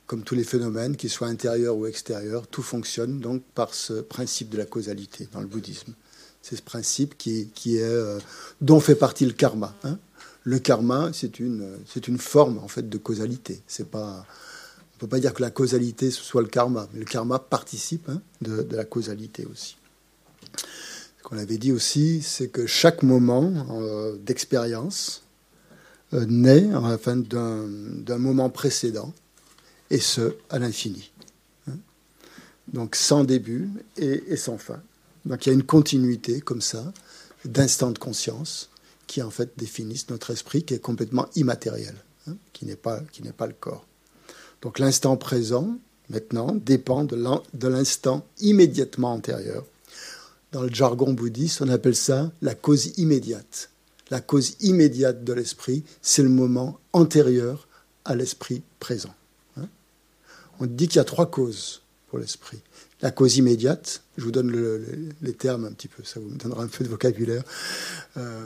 [0.07, 4.49] Comme tous les phénomènes, qu'ils soient intérieurs ou extérieurs, tout fonctionne donc par ce principe
[4.49, 5.93] de la causalité dans le bouddhisme.
[6.41, 8.19] C'est ce principe qui, est, euh,
[8.61, 9.75] dont fait partie le karma.
[9.83, 9.97] Hein.
[10.43, 13.61] Le karma, c'est une, c'est une forme en fait de causalité.
[13.67, 14.25] C'est pas,
[14.95, 18.21] on peut pas dire que la causalité soit le karma, mais le karma participe hein,
[18.41, 19.77] de, la causalité aussi.
[20.57, 25.23] Ce qu'on avait dit aussi, c'est que chaque moment euh, d'expérience
[26.13, 29.13] euh, naît enfin, d'un moment précédent,
[29.89, 31.11] et ce, à l'infini.
[32.71, 34.81] Donc sans début et, sans fin.
[35.25, 36.93] Donc il y a une continuité comme ça,
[37.45, 38.69] d'instants de conscience,
[39.07, 41.95] qui en fait définissent notre esprit, qui est complètement immatériel,
[42.27, 43.01] hein, qui n'est pas,
[43.37, 43.87] pas le corps.
[44.61, 49.65] Donc l'instant présent, maintenant, dépend de l'instant immédiatement antérieur.
[50.51, 53.69] Dans le jargon bouddhiste, on appelle ça la cause immédiate
[54.09, 57.67] la cause immédiate de l'esprit, c'est le moment antérieur
[58.05, 59.13] à l'esprit présent.
[60.59, 62.59] On dit qu'il y a trois causes pour l'esprit.
[63.01, 64.51] La cause immédiate, je vous donne
[65.21, 67.43] les termes un petit peu, ça vous donnera un peu de vocabulaire.
[68.17, 68.45] Euh,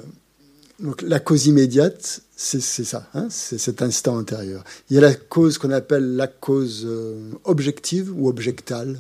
[0.79, 4.63] donc la cause immédiate, c'est ça, hein, c'est cet instant antérieur.
[4.89, 8.99] Il y a la cause qu'on appelle la cause euh, objective ou objectale,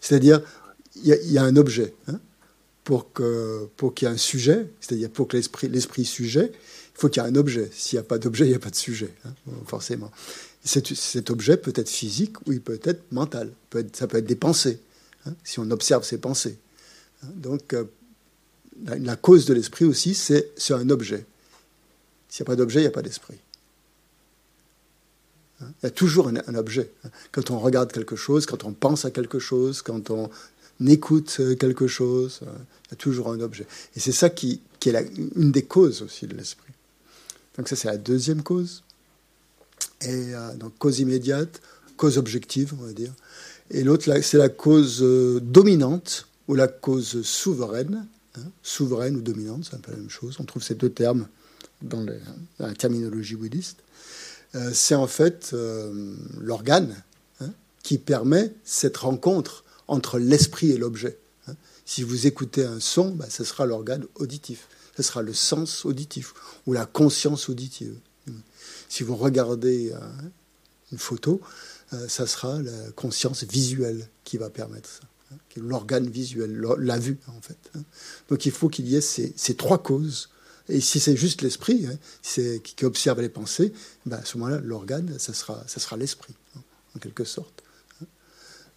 [0.00, 0.40] c'est-à-dire
[1.04, 1.94] il, y, a un objet.
[2.08, 2.18] Hein
[2.84, 3.24] pour qu'il
[3.76, 7.22] pour qu'il y ait un sujet, c'est-à-dire pour que l'esprit, l'esprit sujet, il faut qu'il
[7.22, 7.70] y ait un objet.
[7.72, 9.32] S'il n'y a pas d'objet, il n'y a pas de sujet, hein,
[9.66, 10.10] forcément.
[10.64, 13.52] Cet, objet peut être physique ou il peut être mental.
[13.70, 14.78] Peut être, ça peut être des pensées,
[15.26, 16.56] hein, si on observe ses pensées.
[17.22, 17.28] Hein.
[17.34, 17.84] Donc, euh,
[18.84, 21.26] la, cause de l'esprit aussi, c'est, un objet.
[22.28, 23.38] S'il n'y a pas d'objet, il n'y a pas d'esprit.
[25.60, 26.90] Il y a toujours un, objet.
[27.30, 30.30] Quand on regarde quelque chose, quand on pense à quelque chose, quand on
[30.86, 33.66] écoute euh, quelque chose, il y a toujours un objet.
[33.94, 36.72] Et c'est ça qui, est une des causes aussi de l'esprit.
[37.56, 38.82] Donc ça, c'est la deuxième cause.
[40.04, 41.60] Et euh, donc cause immédiate,
[41.96, 43.12] cause objective, on va dire.
[43.70, 45.00] Et l'autre, c'est la cause
[45.42, 48.06] dominante ou la cause souveraine.
[48.36, 50.36] Hein, souveraine ou dominante, c'est un peu la même chose.
[50.40, 51.26] On trouve ces deux termes
[51.82, 52.04] dans,
[52.58, 53.78] la terminologie bouddhiste.
[54.72, 55.54] c'est en fait
[56.40, 56.94] l'organe
[57.40, 57.50] hein,
[57.82, 61.18] qui permet cette rencontre entre l'esprit et l'objet.
[61.48, 61.54] Hein.
[61.84, 66.34] Si vous écoutez un son, bah, ce sera l'organe auditif, ce sera le sens auditif
[66.66, 67.94] ou la conscience auditive.
[68.92, 69.98] Si vous regardez euh,
[70.92, 71.40] une photo,
[71.94, 75.00] euh, ça sera la conscience visuelle qui va permettre ça,
[75.32, 77.56] hein, l'organe visuel, la vue en fait.
[77.74, 77.84] Hein.
[78.28, 80.28] Donc il faut qu'il y ait ces, trois causes.
[80.68, 81.86] Et si c'est juste l'esprit
[82.22, 83.72] qui observe les pensées,
[84.04, 86.34] bah, à ce moment-là, l'organe, ça sera, ça sera l'esprit,
[86.94, 87.62] en quelque sorte.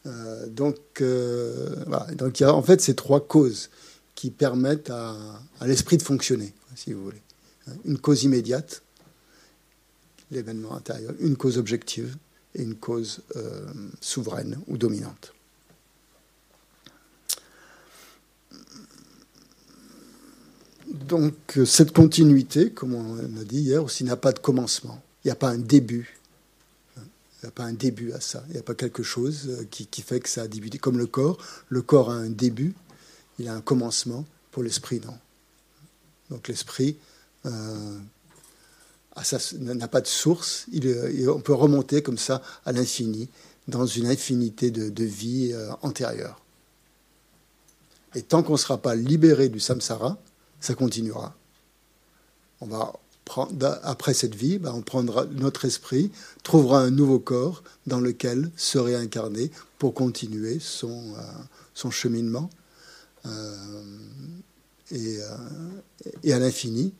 [0.05, 3.69] Euh, donc il y a en fait ces trois causes
[4.15, 5.17] qui permettent à,
[5.65, 7.21] l'esprit de fonctionner, si vous voulez.
[7.83, 8.81] Une cause immédiate,
[10.31, 12.15] l'événement intérieur, une cause objective
[12.53, 13.65] et une cause euh,
[14.01, 15.33] souveraine ou dominante.
[20.87, 25.01] Donc cette continuité, comme on a dit hier, aussi n'a pas de commencement.
[25.23, 26.15] Il n'y a pas un début
[27.45, 28.43] il n'y a pas un début à ça.
[28.47, 30.79] Il n'y a pas quelque chose euh, qui, fait que ça a débuté.
[30.79, 31.37] Comme le corps,
[31.69, 32.73] le corps a un début,
[33.37, 34.25] il a un commencement.
[34.49, 35.15] Pour l'esprit, non.
[36.31, 36.97] Donc l'esprit
[37.45, 37.99] euh,
[39.59, 40.65] n'a pas de source.
[40.71, 43.29] Il, on peut remonter comme ça à l'infini,
[43.67, 46.41] dans une infinité de, vies euh, antérieures.
[48.13, 50.17] Et tant qu'on ne sera pas libéré du samsara,
[50.59, 51.35] ça continuera.
[52.61, 52.93] On va
[53.25, 56.11] prendre, après cette vie, ben, on prendra notre esprit,
[56.43, 62.49] trouvera un nouveau corps dans lequel se réincarner pour continuer son, euh, cheminement
[63.25, 63.55] euh,
[64.93, 65.37] euh,
[66.23, 66.93] et, à l'infini,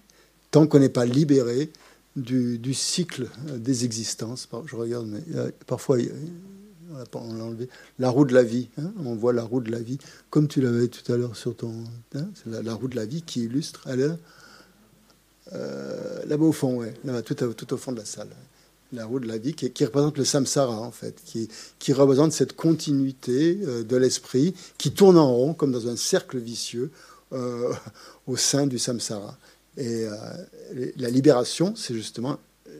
[0.51, 1.71] tant qu'on n'est pas libéré
[2.15, 4.47] du, cycle des existences.
[4.65, 5.23] Je regarde, mais
[5.67, 5.97] parfois
[7.13, 7.69] on l'a enlevé.
[7.99, 8.69] La roue de la vie.
[8.77, 9.97] Hein, on voit la roue de la vie,
[10.29, 11.73] comme tu l'avais tout à l'heure sur ton.
[12.15, 13.81] Hein, c'est la, roue de la vie qui illustre.
[13.87, 14.17] Elle
[15.53, 18.29] euh, là-bas au fond, là tout, tout, au fond de la salle.
[18.93, 23.59] La roue de la vie qui, représente le samsara, en fait, qui, représente cette continuité
[23.63, 26.91] euh, de l'esprit qui tourne en rond, comme dans un cercle vicieux,
[27.33, 27.73] euh,
[28.27, 29.37] au sein du samsara.
[29.77, 30.05] Et
[30.97, 32.37] la libération, c'est justement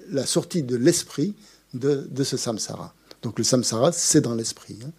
[0.09, 1.35] la sortie de l'esprit
[1.73, 2.93] de, ce samsara.
[3.21, 4.79] Donc le samsara, c'est dans l'esprit.
[4.85, 4.91] Hein.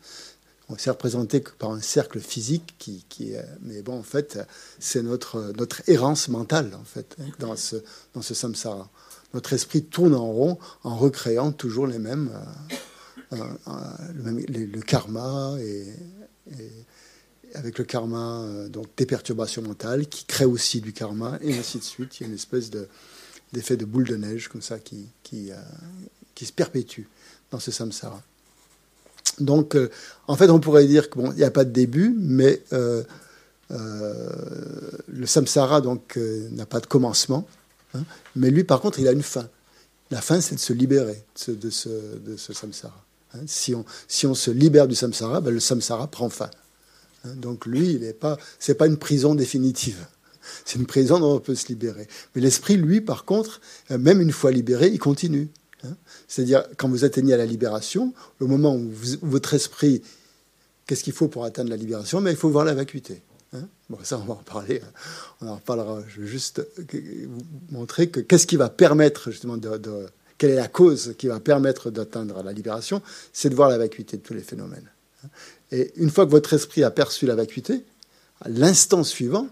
[0.69, 3.33] On s'est représenté par un cercle physique qui, qui
[3.63, 4.39] mais bon, en fait,
[4.81, 7.77] c'est notre, notre errance mentale, en fait, hein, dans ce,
[8.15, 8.91] dans ce samsara.
[9.35, 12.31] Notre esprit tourne en rond en recréant toujours les mêmes,
[13.33, 13.37] euh,
[13.69, 15.87] euh, le, karma et,
[17.55, 21.79] avec le karma, euh, donc des perturbations mentales qui créent aussi du karma et ainsi
[21.79, 22.19] de suite.
[22.19, 22.89] Il y a une espèce de,
[23.53, 25.51] d'effet de boule de neige comme ça qui, qui
[26.47, 27.05] se perpétue
[27.51, 28.23] dans ce samsara.
[29.41, 29.91] Donc, euh,
[30.29, 33.03] en fait, on pourrait dire qu'il n'y a pas de début, mais euh,
[33.71, 34.31] euh,
[35.09, 36.19] le samsara donc
[36.53, 37.47] n'a pas de commencement.
[37.95, 38.03] Hein.
[38.35, 39.49] mais lui, par contre, il a une fin.
[40.11, 41.89] La fin, c'est de se libérer de ce,
[42.19, 43.05] de ce samsara.
[43.35, 43.41] Hein.
[43.47, 46.51] si, on, si on se libère du samsara, ben, le samsara prend fin.
[47.27, 47.35] Hein.
[47.37, 50.07] donc lui, il n'est pas, c'est pas une prison définitive.
[50.65, 52.07] C'est une prison dont on peut se libérer.
[52.35, 53.61] Mais l'esprit, lui, par contre,
[53.91, 55.49] même une fois libéré, il continue.
[55.85, 55.97] Hein.
[56.29, 58.91] C'est-à-dire, quand vous atteignez à la libération, le moment où,
[59.23, 60.03] votre esprit,
[60.87, 62.21] qu'est-ce qu'il faut pour atteindre la libération?
[62.21, 63.23] Mais il faut voir la vacuité.
[63.53, 63.69] Hein.
[63.89, 64.83] bon, ça, on va en parler.
[65.41, 66.03] On en reparlera.
[66.09, 70.07] Je veux juste vous montrer que qu'est-ce qui va permettre justement de,
[70.39, 73.03] quelle est la cause qui va permettre d'atteindre la libération?
[73.33, 74.91] C'est de voir la vacuité de tous les phénomènes.
[75.73, 77.85] Et une fois que votre esprit a perçu la vacuité,
[78.41, 79.49] à l'instant suivant,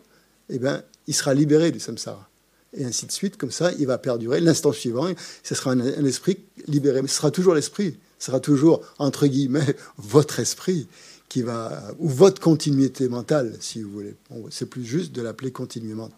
[0.48, 2.28] eh ben, il sera libéré du samsara
[2.76, 3.36] et ainsi de suite.
[3.36, 4.40] Comme ça, il va perdurer.
[4.40, 5.08] L'instant suivant,
[5.42, 7.02] ce sera un, esprit libéré.
[7.02, 7.96] Mais ce sera toujours l'esprit.
[8.18, 10.86] Ce sera toujours, entre guillemets, votre esprit
[11.28, 14.14] qui va, ou votre continuité mentale, si vous voulez.
[14.50, 16.08] c'est plus juste de l'appeler continuum,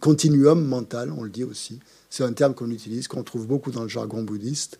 [0.00, 1.78] continuum mental, on le dit aussi.
[2.08, 4.78] C'est un terme qu'on utilise, qu'on trouve beaucoup dans le jargon bouddhiste,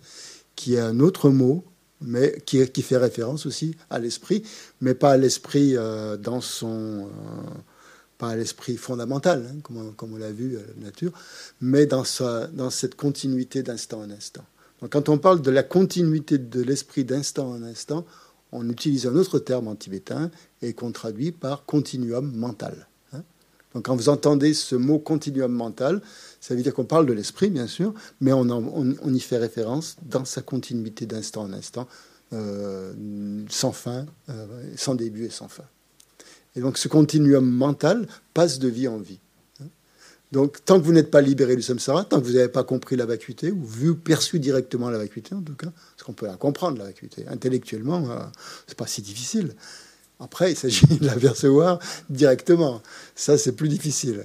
[0.57, 1.65] qui est un autre mot,
[2.03, 4.43] mais qui, fait référence aussi à l'esprit,
[4.81, 7.07] mais pas à l'esprit euh, dans son...
[7.07, 7.51] Euh,
[8.19, 11.13] pas à l'esprit fondamental, hein, comme, on l'a vu à euh, la nature,
[11.61, 14.45] mais dans, sa, dans cette continuité d'instant en instant.
[14.81, 18.07] Donc, quand on parle de la continuité de l'esprit d'instant en instant,
[18.53, 20.31] on utilise un autre terme en tibétain
[20.61, 22.87] et qu'on traduit par continuum mental.
[23.13, 23.23] Hein.
[23.75, 26.03] Donc quand vous entendez ce mot continuum mental,
[26.43, 30.25] ça veut dire qu'on parle de l'esprit, bien sûr, mais on, y fait référence dans
[30.25, 31.87] sa continuité d'instant en instant,
[32.33, 32.93] euh,
[33.49, 35.63] sans fin, euh, sans début et sans fin.
[36.57, 39.21] Et donc ce continuum mental passe de vie en vie.
[40.33, 42.97] Donc tant que vous n'êtes pas libéré du samsara, tant que vous n'avez pas compris
[42.97, 46.37] la vacuité, ou vu, perçu directement la vacuité en tout cas, parce qu'on peut la
[46.37, 48.19] comprendre la vacuité, intellectuellement, euh,
[48.67, 49.55] c'est pas si difficile.
[50.19, 51.79] Après, il s'agit de la percevoir
[52.11, 52.83] directement.
[53.15, 54.25] Ça, c'est plus difficile.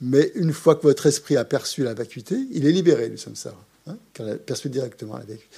[0.00, 3.64] Mais une fois que votre esprit a perçu la vacuité, il est libéré du samsara,
[3.86, 5.56] hein, il a perçu directement la vacuité.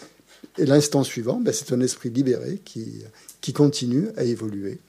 [0.58, 3.02] Et l'instant suivant, ben, c'est un esprit libéré qui,
[3.40, 4.80] qui continue à évoluer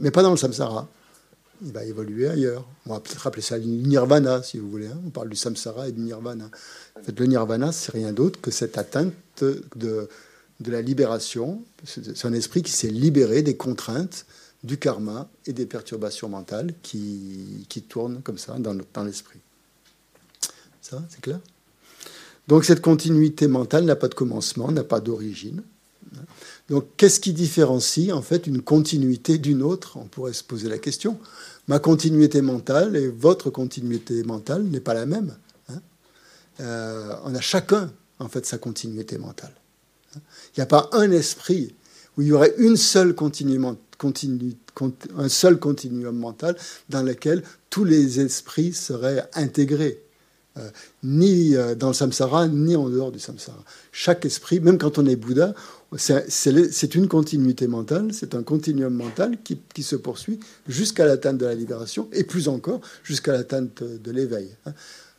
[0.00, 0.88] mais pas dans le samsara.
[1.64, 2.66] Il va évoluer ailleurs.
[2.86, 4.88] On va peut-être appeler ça le nirvana, si vous voulez.
[4.88, 5.00] Hein.
[5.06, 6.50] On parle du samsara et du nirvana.
[7.00, 10.08] En fait, le nirvana, c'est rien d'autre que cette atteinte de,
[10.60, 11.62] de la libération.
[11.84, 14.26] C'est un esprit qui s'est libéré des contraintes
[14.66, 19.40] du karma et des perturbations mentales qui, qui tournent comme ça dans, dans l'esprit.
[20.82, 21.40] Ça, c'est clair?
[22.48, 25.62] Donc cette continuité mentale n'a pas de commencement, n'a pas d'origine.
[26.68, 29.96] Donc, qu'est-ce qui différencie en fait une continuité d'une autre?
[29.96, 31.18] On pourrait se poser la question.
[31.68, 35.36] Ma continuité mentale et votre continuité mentale n'est pas la même.
[35.68, 35.80] Hein?
[36.60, 39.54] Euh, on a chacun en fait sa continuité mentale.
[40.14, 41.74] Il n'y a pas un esprit
[42.16, 43.14] où il y aurait une seule
[44.02, 46.56] un seul continuum mental
[46.88, 50.02] dans lequel tous les esprits seraient intégrés.
[50.58, 50.70] Euh,
[51.02, 53.62] ni euh, dans le samsara, ni en dehors du samsara.
[53.92, 55.54] Chaque esprit, même quand on est Bouddha,
[55.98, 61.54] c'est une continuité mentale, c'est un continuum mental qui, se poursuit jusqu'à l'atteinte de la
[61.54, 64.48] libération et plus encore jusqu'à l'atteinte de l'éveil.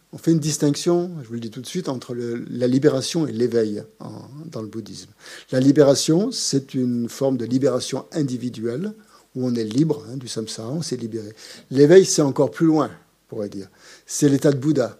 [0.08, 0.14] Hein.
[0.14, 3.32] On fait une distinction, je vous le dis tout de suite, entre la libération et
[3.32, 3.84] l'éveil
[4.46, 5.10] dans le bouddhisme.
[5.52, 8.94] La libération, c'est une forme de libération individuelle
[9.36, 11.34] où on est libre hein, du samsara, on s'est libéré.
[11.70, 12.90] L'éveil, c'est encore plus loin.
[13.28, 13.68] pourrait dire.
[14.06, 14.98] C'est l'état de Bouddha,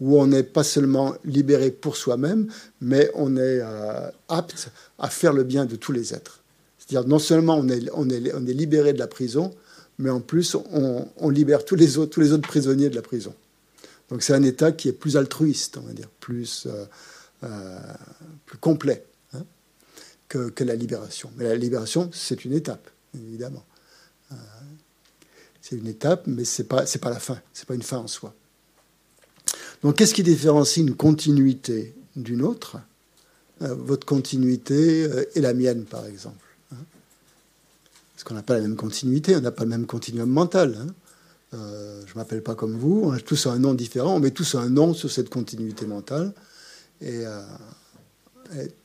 [0.00, 2.48] où on n'est pas seulement libéré pour soi-même,
[2.80, 6.40] mais on est euh, apte à faire le bien de tous les êtres.
[6.78, 9.52] C'est-à-dire non seulement on est, on, est, on est, libéré de la prison,
[9.98, 13.34] mais en plus on, on, libère tous les autres prisonniers de la prison.
[14.10, 16.84] Donc c'est un état qui est plus altruiste, on va dire, plus, euh,
[17.44, 17.78] euh,
[18.44, 19.04] plus complet
[19.34, 19.44] hein,
[20.28, 21.30] que, que, la libération.
[21.36, 23.64] Mais la libération, c'est une étape, évidemment.
[24.32, 24.36] Euh,
[25.60, 27.98] c'est une étape, mais ce n'est pas, pas la fin, ce n'est pas une fin
[27.98, 28.34] en soi.
[29.82, 32.78] Donc qu'est-ce qui différencie une continuité d'une autre
[33.60, 36.44] Votre continuité et la mienne, par exemple.
[36.72, 36.82] Hein?
[38.12, 40.76] Parce qu'on n'a pas la même continuité, on n'a pas le même continuum mental.
[40.80, 40.92] Hein
[41.54, 44.54] euh, je m'appelle pas comme vous, on a tous un nom différent, on met tous
[44.54, 46.32] un nom sur cette continuité mentale.
[47.00, 47.42] Et, euh,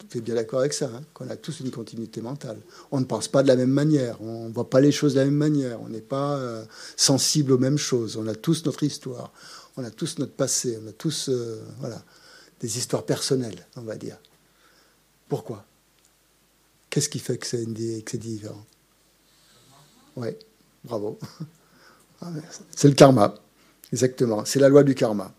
[0.09, 2.59] tu es bien d'accord avec ça, hein, qu'on a tous une continuité mentale.
[2.91, 5.19] On ne pense pas de la même manière, on ne voit pas les choses de
[5.19, 6.63] la même manière, on n'est pas euh,
[6.95, 9.31] sensible aux mêmes choses, on a tous notre histoire,
[9.77, 12.03] on a tous notre passé, on a tous euh, voilà,
[12.59, 14.17] des histoires personnelles, on va dire.
[15.27, 15.65] Pourquoi?
[16.89, 18.65] Qu'est-ce qui fait que c'est différent?
[20.15, 20.29] Oui,
[20.83, 21.17] bravo.
[22.75, 23.35] C'est le karma,
[23.91, 24.45] exactement.
[24.45, 25.33] C'est la loi du karma.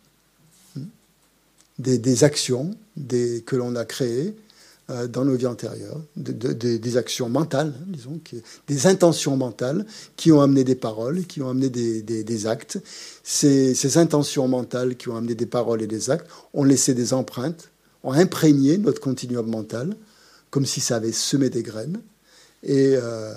[1.78, 4.34] Des, actions que l'on a créées
[4.89, 8.18] euh, dans nos vies antérieures, des actions mentales, hein, disons,
[8.66, 9.84] des intentions mentales
[10.16, 12.80] qui ont amené des paroles, qui ont amené des, actes.
[13.22, 17.12] Ces, ces, intentions mentales qui ont amené des paroles et des actes ont laissé des
[17.12, 17.70] empreintes,
[18.05, 19.97] ont imprégné notre continuum mental,
[20.51, 22.01] comme si ça avait semé des graines.
[22.62, 23.34] Et euh,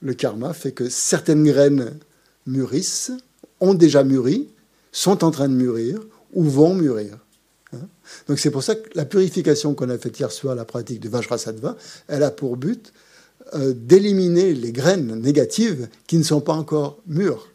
[0.00, 1.98] le karma fait que certaines graines
[2.46, 3.12] mûrissent,
[3.60, 4.48] ont déjà mûri,
[4.92, 6.00] sont en train de mûrir
[6.32, 7.18] ou vont mûrir.
[7.72, 7.88] Hein.
[8.28, 11.08] Donc c'est pour ça que la purification qu'on a faite hier soir, la pratique de
[11.08, 11.76] Vajrasattva,
[12.08, 12.92] elle a pour but
[13.54, 17.48] euh, d'éliminer les graines négatives qui ne sont pas encore mûres.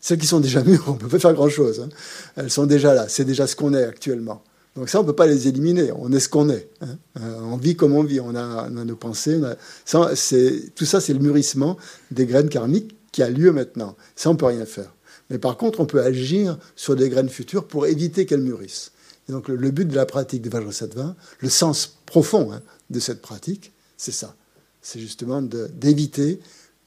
[0.00, 1.80] Celles qui sont déjà mûres, on ne peut pas faire grand-chose.
[1.80, 1.88] Hein.
[2.36, 4.42] Elles sont déjà là, c'est déjà ce qu'on est actuellement.
[4.76, 6.68] Donc ça, on ne peut pas les éliminer, on est ce qu'on est.
[6.80, 6.96] Hein.
[7.20, 9.40] Euh, on vit comme on vit, on a, nos pensées.
[9.84, 11.76] Tout ça, c'est le mûrissement
[12.10, 13.96] des graines karmiques qui a lieu maintenant.
[14.16, 14.94] Ça, on ne peut rien faire.
[15.30, 18.92] Mais par contre, on peut agir sur des graines futures pour éviter qu'elles mûrissent.
[19.28, 23.22] Et donc, le, but de la pratique de Vajrasattva, le sens profond hein, de cette
[23.22, 24.34] pratique, c'est ça.
[24.82, 26.40] C'est justement d'éviter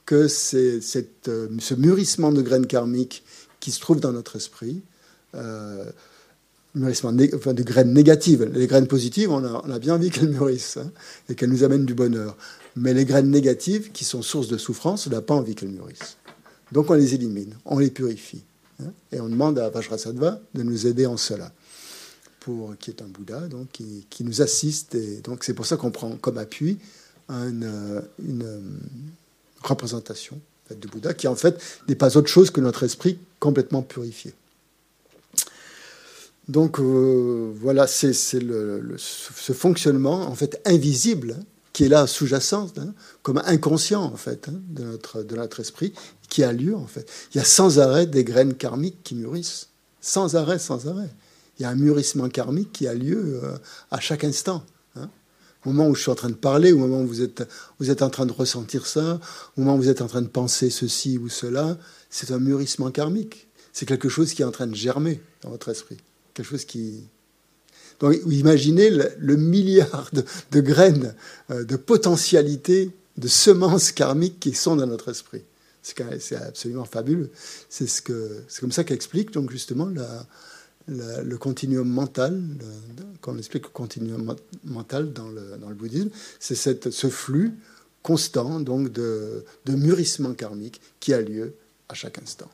[0.05, 3.23] que cette, euh, ce mûrissement de graines karmiques
[3.61, 4.81] qui se trouve dans notre esprit,
[5.35, 5.85] euh,
[6.75, 8.43] mûrissement de graines négatives.
[8.53, 10.91] Les graines positives, on a, bien envie qu'elles mûrissent hein,
[11.29, 12.35] et qu'elles nous amènent du bonheur.
[12.75, 16.17] Mais les graines négatives, qui sont source de souffrance, on n'a pas envie qu'elles mûrissent.
[16.71, 18.43] Donc on les élimine, on les purifie.
[18.81, 21.51] Hein, et on demande à Vajrasattva de nous aider en cela,
[22.39, 24.95] pour, qui est un Bouddha, donc, qui, nous assiste.
[24.95, 26.79] Et donc c'est pour ça qu'on prend comme appui
[27.29, 28.61] une, une
[29.61, 30.39] représentation
[30.71, 34.33] de Bouddha, qui en fait n'est pas autre chose que notre esprit complètement purifié.
[36.47, 41.37] Donc euh, voilà, c'est ce fonctionnement en fait invisible
[41.73, 42.93] qui est là sous-jacent, hein,
[43.23, 45.93] comme inconscient en fait hein, de, notre, de notre esprit,
[46.29, 47.09] qui a lieu en fait.
[47.33, 49.69] Il y a sans arrêt des graines karmiques qui mûrissent,
[49.99, 51.09] sans arrêt, sans arrêt.
[51.57, 53.57] Il y a un mûrissement karmique qui a lieu euh,
[53.91, 54.63] à chaque instant.
[54.95, 55.09] Hein.
[55.65, 57.47] Au moment où je suis en train de parler, au moment où vous êtes,
[57.79, 59.19] vous êtes en train de ressentir ça,
[59.57, 61.77] au moment où vous êtes en train de penser ceci ou cela,
[62.09, 63.47] c'est un mûrissement karmique.
[63.71, 65.97] C'est quelque chose qui est en train de germer dans votre esprit
[66.33, 67.07] quelque chose qui...
[67.99, 70.09] Donc imaginez le, milliard
[70.51, 71.15] de, graines,
[71.51, 75.41] euh, de potentialités, de semences karmiques qui sont dans notre esprit.
[75.81, 77.29] C'est absolument fabuleux.
[77.69, 78.01] C'est ce
[78.47, 79.89] c'est comme ça qu'explique justement
[80.87, 82.41] le continuum mental,
[83.19, 86.55] quand on explique le continuum mental dans le, bouddhisme, c'est
[86.89, 87.51] ce flux
[88.01, 91.53] constant donc de mûrissement karmique qui a lieu
[91.89, 92.49] à chaque instant.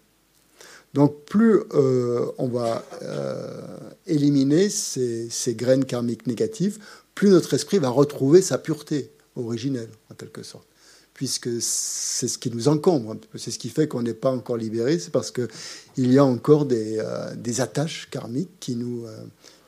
[0.93, 3.61] Donc plus euh, on va euh,
[4.07, 6.79] éliminer ces, graines karmiques négatives,
[7.15, 10.67] plus notre esprit va retrouver sa pureté originelle, en quelque sorte.
[11.13, 14.99] Puisque c'est ce qui nous encombre, c'est ce qui fait qu'on n'est pas encore libéré,
[14.99, 15.49] c'est parce qu'il
[15.97, 19.05] y a encore des, euh, des, attaches karmiques qui nous,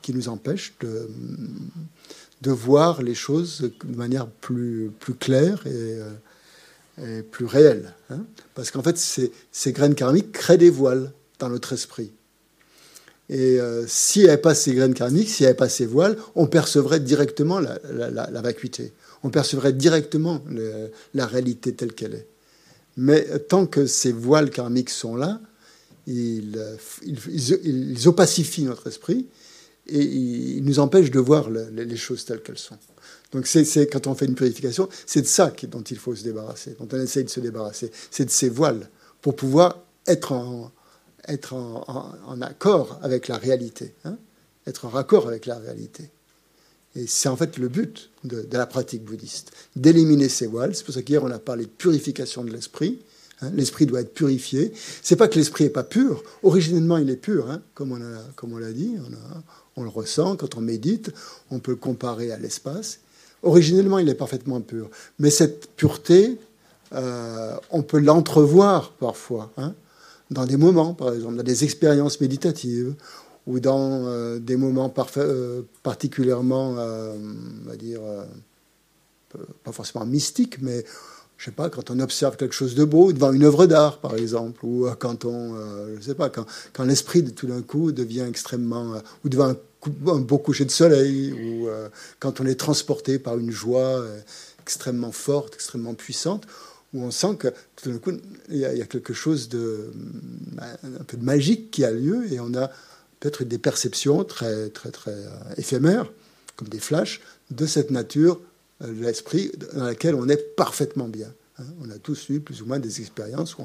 [0.00, 1.08] qui nous empêchent de,
[2.40, 5.98] de voir les choses de manière plus, plus claire et
[7.30, 7.94] plus réelle.
[8.10, 8.24] Hein.
[8.54, 12.12] Parce qu'en fait, ces, graines karmiques créent des voiles dans notre esprit.
[13.28, 16.16] Et euh, si n'y avait pas ces graines karmiques, s'il n'y avait pas ces voiles,
[16.34, 18.92] on percevrait directement la, la, vacuité.
[19.22, 20.42] On percevrait directement
[21.14, 22.26] la réalité telle qu'elle est.
[22.96, 25.40] Mais tant que ces voiles karmiques sont là,
[26.06, 26.58] ils,
[27.04, 29.26] ils, ils, opacifient notre esprit
[29.86, 32.76] et ils nous empêchent de voir les choses telles qu'elles sont.
[33.32, 36.76] Donc c'est quand on fait une purification, c'est de ça dont il faut se débarrasser,
[36.78, 37.90] dont on essaye de se débarrasser.
[38.10, 38.88] C'est de ces voiles
[39.22, 40.70] pour pouvoir être en,
[42.40, 44.18] accord avec la réalité, hein,
[44.66, 46.10] être en raccord avec la réalité.
[46.94, 50.74] Et c'est en fait le but de, la pratique bouddhiste, d'éliminer ces voiles.
[50.74, 53.00] C'est pour ça qu'hier on a parlé de purification de l'esprit.
[53.40, 53.50] Hein.
[53.54, 54.72] l'esprit doit être purifié.
[55.00, 56.22] C'est pas que l'esprit est pas pur.
[56.42, 58.00] Originellement, il est pur, hein, comme on
[58.36, 58.96] comme on l'a dit.
[58.98, 61.12] On, on, le ressent quand on médite.
[61.50, 63.00] On peut le comparer à l'espace.
[63.42, 64.88] Originellement, il est parfaitement pur.
[65.18, 66.38] Mais cette pureté,
[66.94, 69.74] euh, on peut l'entrevoir parfois, hein,
[70.30, 72.94] dans des moments, par exemple, dans des expériences méditatives
[73.46, 78.00] ou dans euh, des moments euh, particulièrement, on va dire,
[79.64, 80.84] pas forcément mystiques, mais
[81.38, 84.14] je sais pas, quand on observe quelque chose de beau devant une œuvre d'art, par
[84.14, 85.56] exemple, ou quand on,
[85.96, 89.56] je sais pas, quand, quand l'esprit tout d'un coup devient extrêmement, ou devant un,
[89.86, 91.68] un, beau coucher de soleil, ou
[92.18, 94.04] quand on est transporté par une joie
[94.60, 96.46] extrêmement forte, extrêmement puissante,
[96.94, 98.12] où on sent que tout d'un coup,
[98.48, 99.92] il y, a quelque chose de
[100.60, 102.70] un peu de magique qui a lieu et on a
[103.22, 106.10] peut-être des perceptions très, très, très euh, éphémères,
[106.56, 107.20] comme des flashs,
[107.52, 108.40] de cette nature
[108.80, 111.32] de euh, l'esprit dans laquelle on est parfaitement bien.
[111.58, 111.64] Hein.
[111.80, 113.62] On a tous eu plus ou moins des expériences où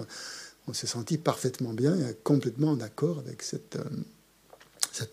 [0.67, 3.83] on, s'est senti parfaitement bien et complètement en accord avec cette, euh,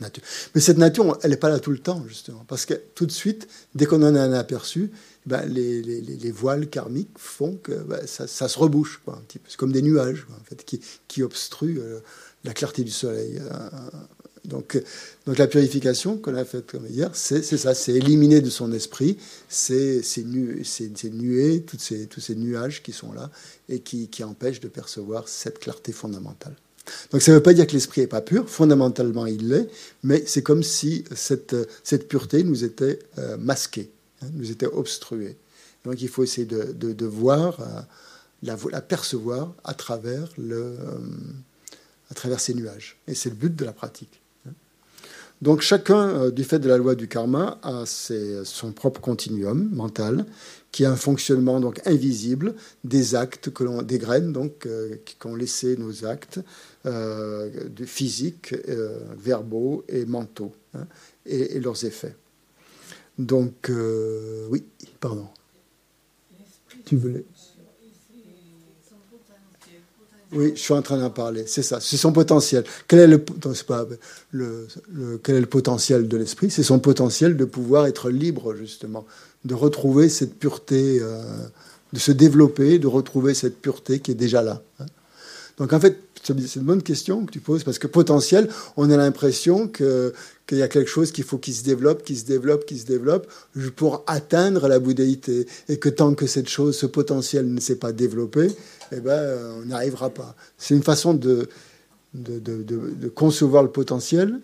[0.00, 0.22] nature.
[0.54, 3.12] Mais cette nature, elle n'est pas là tout le temps, justement, parce que tout de
[3.12, 4.90] suite, dès qu'on en a un aperçu,
[5.26, 9.46] ben, les, les, les, voiles karmiques font que ben, ça, se rebouche, un petit peu.
[9.48, 10.64] C'est comme des nuages, en fait,
[11.08, 12.00] qui, obstruent euh,
[12.44, 13.38] la clarté du soleil.
[13.38, 13.68] Euh,
[14.44, 14.78] donc,
[15.26, 19.16] donc la purification qu'on a faite hier, c'est ça, c'est éliminer de son esprit
[19.48, 21.78] ces, ces, nu, ces, ces, nuées, tous
[22.20, 23.30] ces nuages qui sont là
[23.70, 26.54] et qui empêchent de percevoir cette clarté fondamentale.
[27.10, 29.68] Donc ça ne veut pas dire que l'esprit n'est pas pur, fondamentalement il l'est,
[30.02, 33.90] mais c'est comme si cette, cette pureté nous était euh, masquée.
[34.22, 35.36] Hein, nous était obstrué.
[35.84, 37.80] Donc il faut essayer de, de, voir, euh,
[38.42, 40.98] la, percevoir à travers, le, euh,
[42.10, 42.96] à travers ces nuages.
[43.06, 44.20] Et c'est le but de la pratique.
[44.46, 44.52] Hein.
[45.42, 49.68] Donc chacun, euh, du fait de la loi du karma, a ses, son propre continuum
[49.72, 50.24] mental,
[50.72, 54.66] qui a un fonctionnement donc invisible des actes que l'on, des graines donc
[55.04, 56.42] qui ont laissé nos actes euh,
[57.86, 58.54] physiques,
[59.16, 60.86] verbaux et mentaux, hein,
[61.26, 62.14] et, leurs effets.
[63.18, 64.64] Donc, euh, oui,
[65.00, 65.28] pardon.
[66.84, 67.24] Tu voulais?
[70.32, 71.44] Oui, je suis en train d'en parler.
[71.46, 72.64] C'est ça, c'est son potentiel.
[72.88, 73.86] Quel est le, pas,
[74.32, 74.66] le,
[75.22, 76.50] quel est le potentiel de l'esprit?
[76.50, 79.06] C'est son potentiel de pouvoir être libre, justement,
[79.44, 81.22] de retrouver cette pureté, euh,
[81.92, 84.60] de se développer, de retrouver cette pureté qui est déjà là.
[84.80, 84.86] Hein.
[85.58, 88.96] Donc, en fait, c'est une bonne question que tu poses, parce que potentiel, on a
[88.96, 90.12] l'impression que
[90.46, 92.84] qu'il y a quelque chose qu'il faut qui se développe, qui se développe, qui se
[92.84, 93.26] développe
[93.76, 95.46] pour atteindre la bouddhéité.
[95.68, 98.48] Et que tant que cette chose, ce potentiel ne s'est pas développé,
[98.92, 100.34] eh ben, on n'y arrivera pas.
[100.58, 101.48] C'est une façon de,
[102.14, 104.40] de, de, de, concevoir le potentiel.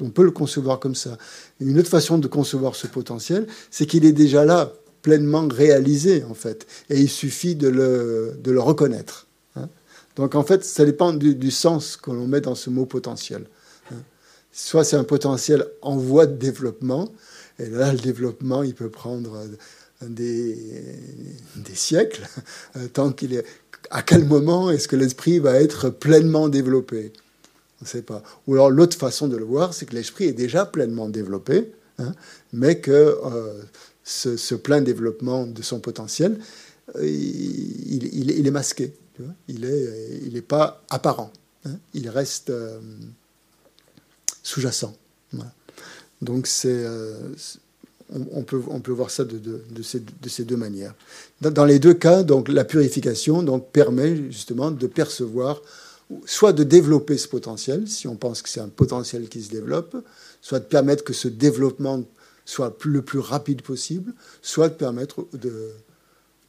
[0.00, 1.18] On peut le concevoir comme ça.
[1.60, 4.72] Une autre façon de concevoir ce potentiel, c'est qu'il est déjà là,
[5.02, 6.66] pleinement réalisé, en fait.
[6.88, 9.26] Et il suffit de le, de le reconnaître.
[10.16, 13.44] Donc, en fait, ça dépend du, sens que l'on met dans ce mot potentiel.
[14.52, 17.08] Soit c'est un potentiel en voie de développement,
[17.58, 19.46] et là, le développement, il peut prendre
[20.02, 20.56] des,
[21.74, 22.26] siècles,
[22.76, 23.44] euh, tant qu'il est.
[23.90, 27.12] À quel moment est-ce que l'esprit va être pleinement développé?
[27.80, 28.22] On ne sait pas.
[28.46, 32.12] Ou alors l'autre façon de le voir, c'est que l'esprit est déjà pleinement développé, hein,
[32.52, 33.62] mais que euh,
[34.04, 36.38] ce, plein développement de son potentiel,
[36.96, 38.92] euh, il, est masqué.
[39.48, 41.32] Il n'est pas apparent.
[41.64, 41.76] Hein.
[41.94, 42.52] il reste
[44.42, 44.94] sous-jacent.
[46.22, 47.14] Donc c'est, euh,
[48.32, 50.94] on, peut, on peut voir ça de, ces, de ces, deux manières.
[51.40, 55.62] Dans, les deux cas, donc la purification donc, permet justement de percevoir,
[56.26, 59.96] soit de développer ce potentiel, si on pense que c'est un potentiel qui se développe,
[60.42, 62.02] soit de permettre que ce développement
[62.44, 64.12] soit le plus rapide possible,
[64.42, 65.70] soit de permettre de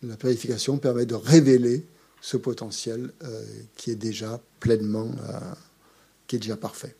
[0.04, 1.86] la purification permet de révéler
[2.22, 3.44] ce potentiel euh,
[3.76, 5.40] qui est déjà pleinement, euh,
[6.28, 6.96] qui est déjà parfait.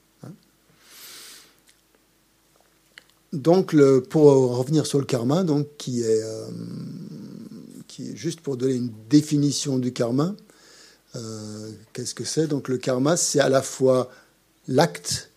[3.32, 6.50] Donc, le, pour revenir sur le karma, donc, qui, est, euh,
[7.88, 10.36] qui est juste pour donner une définition du karma,
[11.94, 12.48] qu'est-ce que c'est?
[12.48, 14.12] Donc, le karma, c'est à la fois
[14.68, 15.30] l'acte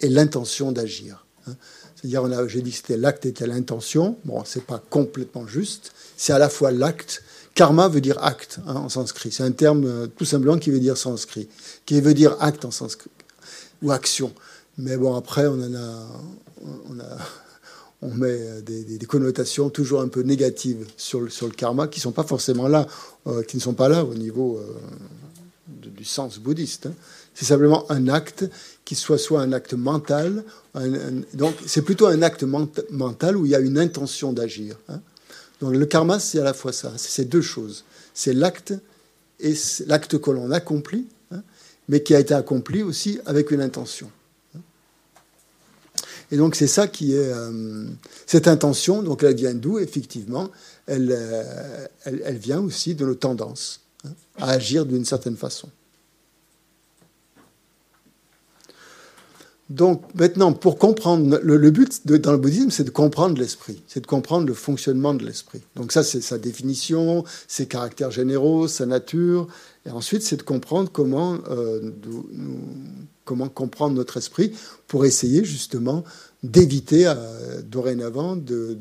[0.00, 1.24] et l'intention d'agir.
[1.46, 1.54] Hein.
[1.96, 4.18] C'est-à-dire, j'ai dit que c'était l'acte et l'intention.
[4.24, 5.92] Bon, c'est pas complètement juste.
[6.16, 7.24] C'est à la fois l'acte.
[7.58, 9.32] Karma veut dire acte hein, en sanskrit.
[9.32, 11.48] C'est un terme euh, tout simplement qui veut dire sanskrit,
[11.86, 13.10] qui veut dire acte en sanskrit
[13.82, 14.32] ou action.
[14.76, 16.06] Mais bon, après, on en a,
[16.88, 17.18] on, a,
[18.00, 22.12] on met des, connotations toujours un peu négatives sur le, sur le karma qui sont
[22.12, 22.86] pas forcément là,
[23.26, 24.76] euh, qui ne sont pas là au niveau euh,
[25.66, 26.86] du sens bouddhiste.
[26.86, 26.94] Hein.
[27.34, 28.48] C'est simplement un acte
[28.84, 30.44] qui soit soit un acte mental.
[31.34, 32.44] donc, c'est plutôt un acte
[32.92, 34.76] mental où il y a une intention d'agir.
[34.88, 35.00] Hein.
[35.60, 36.92] Donc, le karma, c'est à la fois ça.
[36.96, 37.84] C'est ces deux choses.
[38.14, 38.74] C'est l'acte
[39.40, 39.54] et
[39.86, 41.42] l'acte que l'on accomplit, hein,
[41.88, 44.10] mais qui a été accompli aussi avec une intention.
[46.30, 47.86] Et donc c'est ça qui est euh,
[48.26, 49.02] cette intention.
[49.02, 50.50] Donc elle vient d'où Effectivement,
[50.86, 51.86] elle, euh,
[52.32, 55.68] vient aussi de nos tendances hein, à agir d'une certaine façon.
[59.70, 64.06] Donc maintenant, pour comprendre, le, but dans le bouddhisme, c'est de comprendre l'esprit, c'est de
[64.06, 65.60] comprendre le fonctionnement de l'esprit.
[65.76, 69.46] Donc ça, c'est sa définition, ses caractères généraux, sa nature,
[69.88, 71.90] et ensuite, c'est de comprendre comment, euh,
[73.24, 74.52] comment comprendre notre esprit
[74.86, 76.04] pour essayer justement
[76.42, 78.76] d'éviter euh, dorénavant de,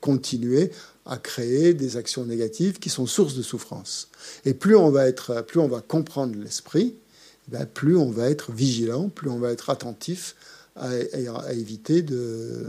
[0.00, 0.70] continuer
[1.06, 4.10] à créer des actions négatives qui sont source de souffrance.
[4.44, 6.94] Et plus on va, être, plus on va comprendre l'esprit,
[7.48, 10.34] ben, plus on va être vigilant, plus on va être attentif
[10.76, 12.68] à, éviter de,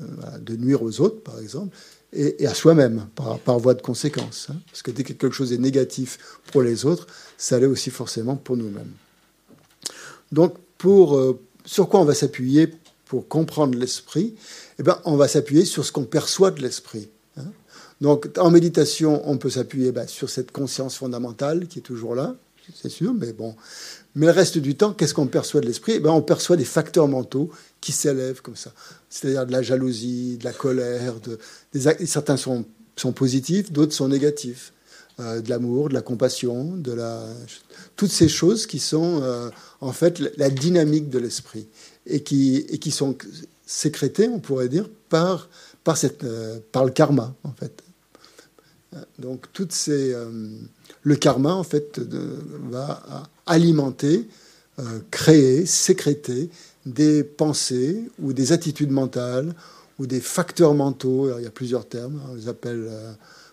[0.57, 1.75] nuire aux autres, par exemple,
[2.11, 4.47] et, à soi-même, par, voie de conséquence.
[4.49, 4.55] Hein.
[4.71, 6.17] Parce que dès que quelque chose est négatif
[6.51, 7.07] pour les autres,
[7.37, 8.91] ça l'est aussi forcément pour nous-mêmes.
[10.31, 10.55] Donc,
[10.85, 11.33] euh,
[11.65, 12.71] sur quoi on va s'appuyer
[13.05, 14.35] pour comprendre l'esprit?
[14.79, 17.09] Eh ben, On va s'appuyer sur ce qu'on perçoit de l'esprit.
[17.37, 17.51] Hein.
[18.01, 22.35] Donc, en méditation, on peut s'appuyer ben, sur cette conscience fondamentale qui est toujours là,
[22.75, 23.55] c'est sûr, mais bon.
[24.15, 25.93] Mais le reste du temps, qu'est-ce qu'on perçoit de l'esprit?
[25.95, 28.73] Eh ben, On perçoit des facteurs mentaux qui s'élèvent comme ça.
[29.09, 31.15] C'est-à-dire de la jalousie, de la colère.
[32.05, 34.73] Certains sont, sont positifs, d'autres sont négatifs.
[35.19, 37.25] Euh, de l'amour, de la compassion, de la...
[37.97, 39.49] toutes ces choses qui sont euh,
[39.81, 41.67] en fait la dynamique de l'esprit
[42.05, 43.17] et qui, et qui sont
[43.65, 45.49] sécrétées, on pourrait dire, par,
[45.83, 47.83] par, cette, euh, par le karma, en fait.
[49.17, 50.15] Donc, toutes ces,
[51.03, 51.99] le karma, en fait,
[52.69, 54.27] va alimenter,
[55.11, 56.49] créer, sécréter
[56.85, 59.53] des pensées ou des attitudes mentales
[59.97, 61.29] ou des facteurs mentaux.
[61.37, 62.89] il y a plusieurs termes, on les appelle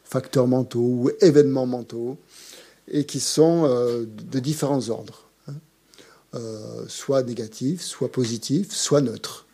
[0.06, 2.18] facteurs mentaux ou événements mentaux,
[2.88, 5.54] et qui sont euh, de différents ordres, hein.
[6.34, 9.44] euh, soit négatifs, soit positifs, soit neutres.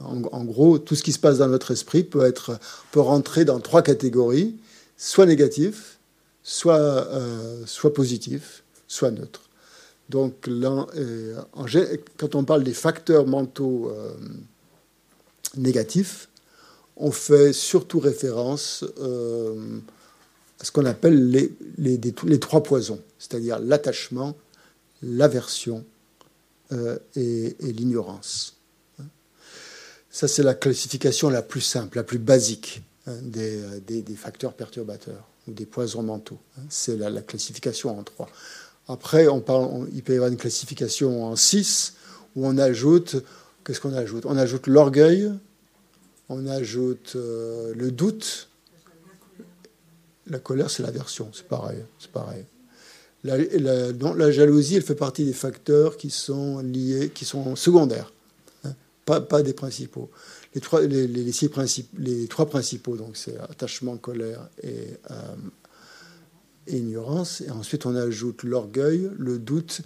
[0.00, 2.58] En, gros, tout ce qui se passe dans notre esprit peut, être,
[2.90, 4.56] peut rentrer dans trois catégories,
[4.96, 6.00] soit négatif,
[6.42, 9.42] soit, euh, soit positif, soit neutre.
[10.08, 10.48] Donc,
[12.18, 13.90] quand on parle des facteurs mentaux
[15.56, 16.28] négatifs,
[16.96, 18.84] on fait surtout référence
[20.62, 21.30] ce qu'on appelle
[21.78, 24.36] les, trois poisons, c'est-à-dire l'attachement,
[25.02, 25.84] l'aversion
[26.72, 28.56] euh, et, l'ignorance.
[30.10, 35.52] Ça, c'est la classification la plus simple, la plus basique hein, des, facteurs perturbateurs ou
[35.52, 36.38] des poisons mentaux.
[36.58, 36.62] Hein.
[36.68, 38.28] C'est la, classification en trois.
[38.88, 41.94] Après, on parle, il peut y avoir une classification en six
[42.34, 43.16] où on ajoute,
[43.64, 44.26] qu'est-ce qu'on ajoute?
[44.26, 45.32] On ajoute l'orgueil,
[46.28, 48.48] on ajoute euh, le doute,
[50.26, 51.78] la colère, c'est l'aversion, c'est pareil.
[51.98, 52.44] C'est pareil.
[53.24, 58.12] La, jalousie, elle fait partie des facteurs qui sont liés, qui sont secondaires,
[58.64, 58.74] hein,
[59.04, 60.10] pas, pas, des principaux.
[60.54, 61.30] Les trois, les, les,
[61.98, 65.14] les trois principaux, donc c'est attachement, colère et, euh,
[66.66, 67.40] ignorance.
[67.40, 69.82] Et ensuite, on ajoute l'orgueil, le doute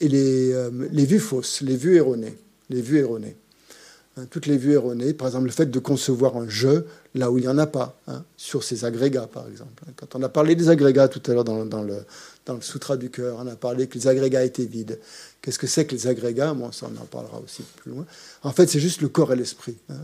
[0.00, 2.36] et les, euh, les vues fausses, les vues erronées.
[2.68, 3.36] Les vues erronées.
[4.16, 7.38] Hein, toutes les vues erronées, par exemple le fait de concevoir un jeu là où
[7.38, 9.84] il n'y en a pas, hein, sur ces agrégats par exemple.
[9.94, 13.36] Quand on a parlé des agrégats tout à l'heure dans, le, dans le du cœur,
[13.38, 14.98] on a parlé que les agrégats étaient vides.
[15.40, 16.54] Qu'est-ce que c'est que les agrégats?
[16.54, 18.04] Moi, on en parlera aussi plus loin.
[18.42, 19.76] En fait, c'est juste le corps et l'esprit.
[19.88, 19.94] Hein.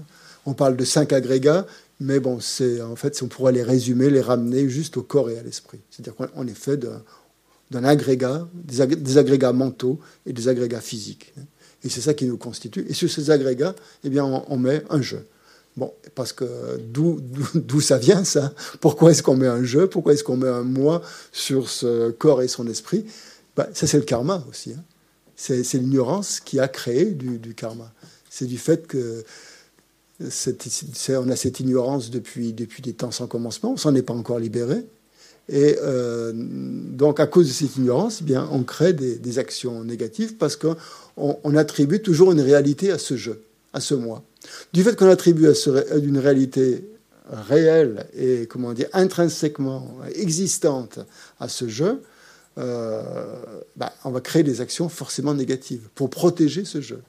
[0.46, 1.66] On parle de cinq agrégats,
[1.98, 5.42] mais bon, en fait, on pourrait les résumer, les ramener juste au corps et à
[5.42, 5.80] l'esprit.
[5.90, 11.34] C'est-à-dire qu'on est fait d'un agrégat, des, agrégats mentaux et des agrégats physiques.
[11.86, 12.84] Et c'est ça qui nous constitue.
[12.88, 15.24] Et sur ces agrégats, eh bien, on, met un jeu.
[15.76, 16.44] Bon, parce que
[16.80, 18.52] d'où ça vient ça?
[18.80, 19.86] Pourquoi est-ce qu'on met un jeu?
[19.86, 23.04] Pourquoi est-ce qu'on met un moi sur ce corps et son esprit?
[23.56, 24.72] Bah, Ça, c'est le karma aussi.
[24.72, 24.82] Hein.
[25.36, 27.92] C'est l'ignorance qui a créé du, karma.
[28.28, 29.22] C'est du fait que
[30.18, 34.40] on a cette ignorance depuis, depuis des temps sans commencement, on s'en est pas encore
[34.40, 34.86] libéré.
[35.48, 40.36] Et euh, donc, à cause de cette ignorance, eh bien, on crée des, actions négatives
[40.36, 40.76] parce qu'on
[41.16, 43.42] on attribue toujours une réalité à ce jeu,
[43.72, 44.22] à ce moi.
[44.72, 46.84] Du fait qu'on attribue à, une réalité
[47.30, 51.00] réelle et comment dire intrinsèquement existante
[51.40, 52.02] à ce jeu,
[52.58, 53.02] euh,
[53.76, 57.02] bah, on va créer des actions forcément négatives pour protéger ce jeu.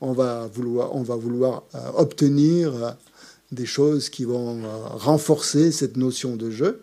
[0.00, 2.96] On va vouloir, on va vouloir euh, obtenir
[3.50, 4.60] des choses qui vont
[4.94, 6.80] renforcer cette notion de jeu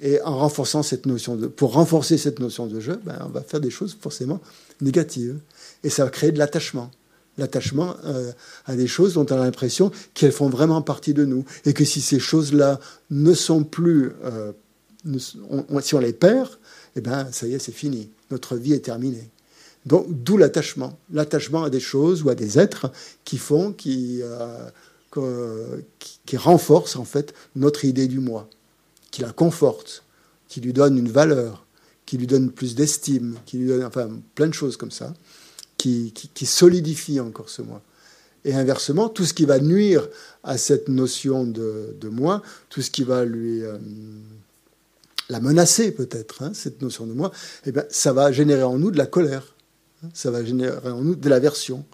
[0.00, 3.42] Et en renforçant cette notion de, pour renforcer cette notion de jeu, ben, on va
[3.42, 4.40] faire des choses forcément
[4.80, 5.38] négatives.
[5.86, 6.90] Et ça va créer de l'attachement.
[7.38, 8.32] L'attachement euh,
[8.64, 11.44] à des choses dont on a l'impression qu'elles font vraiment partie de nous.
[11.64, 12.80] Et que si ces choses-là
[13.10, 14.52] ne sont plus, euh,
[15.80, 16.50] si on les perd,
[16.96, 18.10] eh ben, ça y est, c'est fini.
[18.30, 19.30] Notre vie est terminée.
[19.84, 20.98] Donc, d'où l'attachement.
[21.12, 22.90] L'attachement à des choses ou à des êtres
[23.24, 28.48] qui font, qui, euh, qui, qui renforcent en fait notre idée du moi
[29.16, 30.04] qui la conforte,
[30.46, 31.64] qui lui donne une valeur,
[32.04, 35.14] qui lui donne plus d'estime, qui lui donne enfin plein de choses comme ça,
[35.76, 36.12] qui,
[36.44, 37.82] solidifie encore ce moi.
[38.44, 40.08] Et inversement, tout ce qui va nuire
[40.44, 43.76] à cette notion de, de moi, tout ce qui va lui euh,
[45.28, 47.32] la menacer peut-être, hein, cette notion de moi,
[47.66, 49.54] eh bien, ça va générer en nous de la colère,
[50.04, 51.84] hein, ça va générer en nous de l'aversion.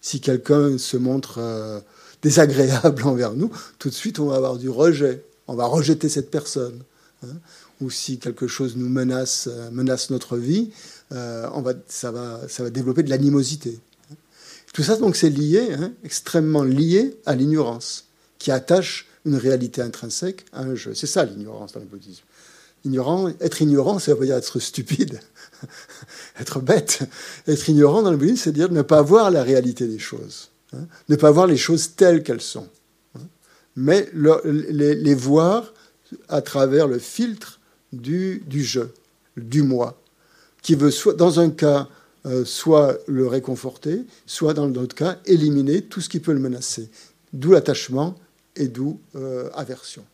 [0.00, 1.80] Si quelqu'un se montre euh,
[2.20, 6.30] désagréable envers nous, tout de suite on va avoir du rejet, on va rejeter cette
[6.30, 6.82] personne.
[7.24, 7.36] Hein.
[7.80, 10.72] ou si quelque chose nous menace, euh, menace notre vie,
[11.12, 13.78] euh, on va, ça, va, ça va développer de l'animosité.
[14.72, 18.06] Tout ça, donc, c'est lié, hein, extrêmement lié à l'ignorance,
[18.38, 20.94] qui attache une réalité intrinsèque à un jeu.
[20.94, 22.24] C'est ça l'ignorance dans le bouddhisme.
[22.84, 25.20] Ignorant, être ignorant, ça veut pas dire être stupide,
[26.40, 27.00] être bête.
[27.46, 30.86] Être ignorant dans le bouddhisme, c'est dire ne pas voir la réalité des choses, hein.
[31.08, 32.68] ne pas voir les choses telles qu'elles sont
[33.76, 35.72] mais les, voir
[36.28, 37.60] à travers le filtre
[37.92, 38.92] du, jeu,
[39.36, 40.01] du moi,
[40.62, 41.88] qui veut soit, dans un cas
[42.24, 46.88] euh, soit le réconforter, soit dans l'autre cas éliminer tout ce qui peut le menacer.
[47.32, 48.14] D'où l'attachement
[48.54, 50.04] et d'où euh, aversion.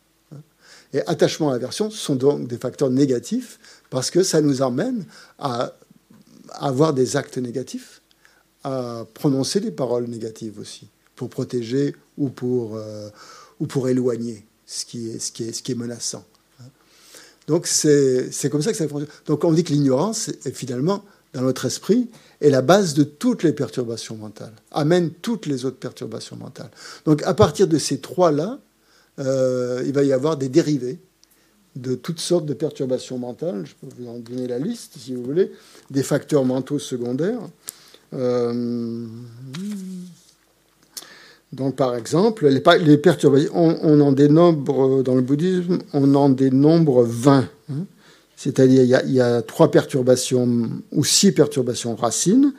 [0.91, 3.59] Et attachement et aversion sont donc des facteurs négatifs
[3.91, 5.05] parce que ça nous emmène
[5.37, 5.75] à
[6.53, 8.01] avoir des actes négatifs,
[8.63, 13.09] à prononcer des paroles négatives aussi, pour protéger ou pour, euh,
[13.87, 16.25] éloigner ce qui est menaçant.
[17.49, 19.11] Donc c'est comme ça que ça fonctionne.
[19.25, 22.07] Donc on dit que l'ignorance, est finalement, dans notre esprit,
[22.41, 26.69] est la base de toutes les perturbations mentales, amène toutes les autres perturbations mentales.
[27.05, 28.59] Donc à partir de ces trois-là,
[29.17, 30.99] euh, il va y avoir des dérivés
[31.75, 33.65] de toutes sortes de perturbations mentales.
[33.65, 35.51] Je peux vous en donner la liste, si vous voulez,
[35.89, 37.41] des facteurs mentaux secondaires.
[38.13, 39.07] Euh,
[41.51, 47.49] donc, par exemple, les, perturbations, on, en dénombre, dans le bouddhisme, on en dénombre 20.
[47.71, 47.73] Hein.
[48.35, 52.53] C'est-à-dire, il, y, a, trois perturbations ou six perturbations racines.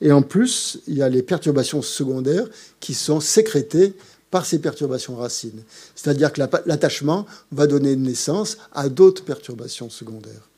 [0.00, 2.46] Et en plus, il y a les perturbations secondaires
[2.80, 3.94] qui sont sécrétées
[4.32, 5.62] par ces perturbations racines.
[5.94, 10.48] C'est-à-dire que l'attachement va donner naissance à d'autres perturbations secondaires.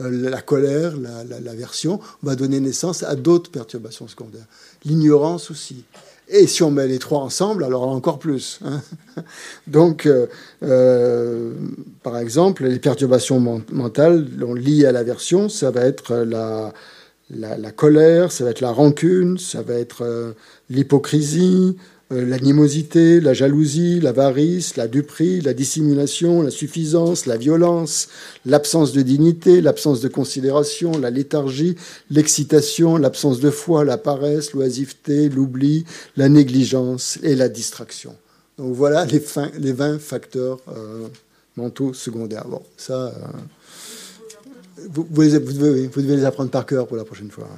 [0.00, 4.46] Euh, la colère, l'aversion va donner naissance à d'autres perturbations secondaires.
[4.84, 5.84] L'ignorance aussi.
[6.28, 8.60] Et si on met les trois ensemble, alors encore plus.
[8.64, 8.80] Hein.
[9.66, 10.26] Donc, euh,
[10.62, 11.52] euh,
[12.02, 16.72] par exemple, les perturbations mentales liées à l'aversion, ça va être la,
[17.30, 20.32] la, colère, ça va être la rancune, ça va être euh,
[20.70, 28.08] l'hypocrisie, euh, l'animosité, la jalousie, l'avarice, la duperie, la dissimulation, la suffisance, la violence,
[28.44, 31.76] l'absence de dignité, l'absence de considération, la léthargie,
[32.10, 35.84] l'excitation, l'absence de foi, la paresse, l'oisiveté, l'oubli,
[36.16, 38.14] la négligence et la distraction.
[38.58, 39.22] Donc voilà les,
[39.58, 41.08] les 20 facteurs euh,
[41.56, 42.46] mentaux secondaires.
[42.76, 43.12] Ça, euh,
[44.90, 47.48] vous, devez, les apprendre par cœur pour la prochaine fois.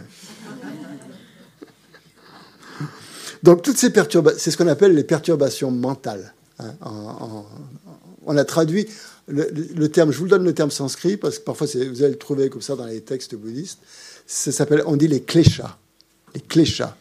[3.43, 6.35] Donc toutes ces perturbations, c'est ce qu'on appelle les perturbations mentales.
[6.59, 6.75] Hein,
[8.27, 8.89] on a traduit
[9.29, 12.49] le, terme, je vous donne le terme sanskrit parce que parfois vous allez le trouver
[12.49, 13.79] comme ça dans les textes bouddhistes.
[14.27, 15.77] Ça s'appelle, on dit les kleshas.
[16.35, 16.97] Les kleshas.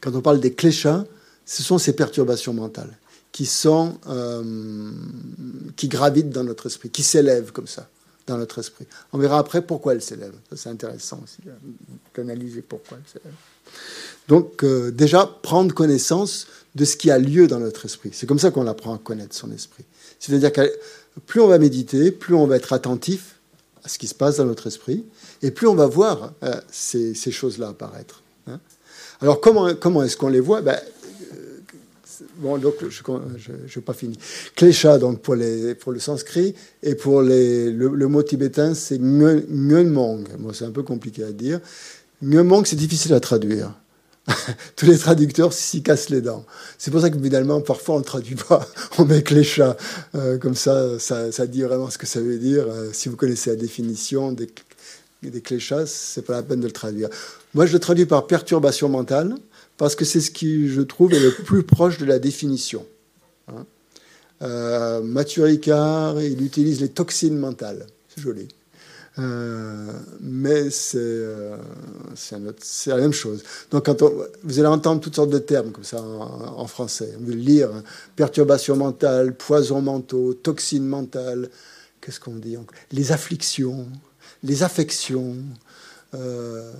[0.00, 1.04] Quand on parle des kleshas,
[1.44, 2.96] ce sont ces perturbations mentales
[3.32, 4.90] qui sont, euh,
[5.76, 7.88] qui gravitent dans notre esprit, qui s'élèvent comme ça
[8.26, 8.86] dans notre esprit.
[9.12, 10.38] On verra après pourquoi elles s'élèvent.
[10.54, 11.38] C'est intéressant aussi
[12.14, 13.36] d'analyser pourquoi elles s'élèvent.
[14.28, 18.10] Donc euh, déjà, prendre connaissance de ce qui a lieu dans notre esprit.
[18.12, 19.84] C'est comme ça qu'on apprend à connaître son esprit.
[20.18, 20.72] C'est-à-dire que
[21.26, 23.36] plus on va méditer, plus on va être attentif
[23.84, 25.04] à ce qui se passe dans notre esprit,
[25.42, 28.22] et plus on va voir euh, ces, choses-là apparaître.
[28.46, 28.60] Hein.
[29.20, 30.60] Alors comment, comment est-ce qu'on les voit?
[30.60, 30.78] Ben,
[31.34, 31.60] euh,
[32.36, 34.18] Bon, donc je n'ai pas fini.
[34.54, 40.28] Klesha, donc pour, les, pour le sanskrit, et pour les, le, mot tibétain, c'est Myeonmong.
[40.38, 41.60] Bon, c'est un peu compliqué à dire.
[42.22, 43.72] Myeonmong, c'est difficile à traduire.
[44.76, 46.44] Tous les traducteurs s'y cassent les dents.
[46.78, 48.66] C'est pour ça que finalement, parfois, on ne traduit pas.
[48.98, 49.76] On met que les chats.
[50.14, 52.64] Euh, comme ça, ça, dit vraiment ce que ça veut dire.
[52.68, 54.48] Euh, si vous connaissez la définition des,
[55.22, 57.08] des ce c'est pas la peine de le traduire.
[57.54, 59.34] Moi, je le traduis par perturbation mentale,
[59.76, 62.86] parce que c'est ce qui, je trouve, est le plus proche de la définition.
[63.48, 63.64] Hein.
[64.42, 67.86] Euh, Mathieu Ricard, il utilise les toxines mentales.
[68.14, 68.48] C'est joli.
[69.18, 71.56] Euh, mais c'est euh,
[72.86, 73.42] la même chose.
[73.70, 77.14] Donc, quand vous allez entendre toutes sortes de termes comme ça en, français.
[77.18, 77.82] Vous lire hein,
[78.16, 81.50] perturbation mentale, poison mentaux, toxines mentales.
[82.00, 82.56] Qu'est-ce qu'on dit
[82.92, 83.86] Les afflictions,
[84.42, 85.36] les affections.
[86.14, 86.72] Euh,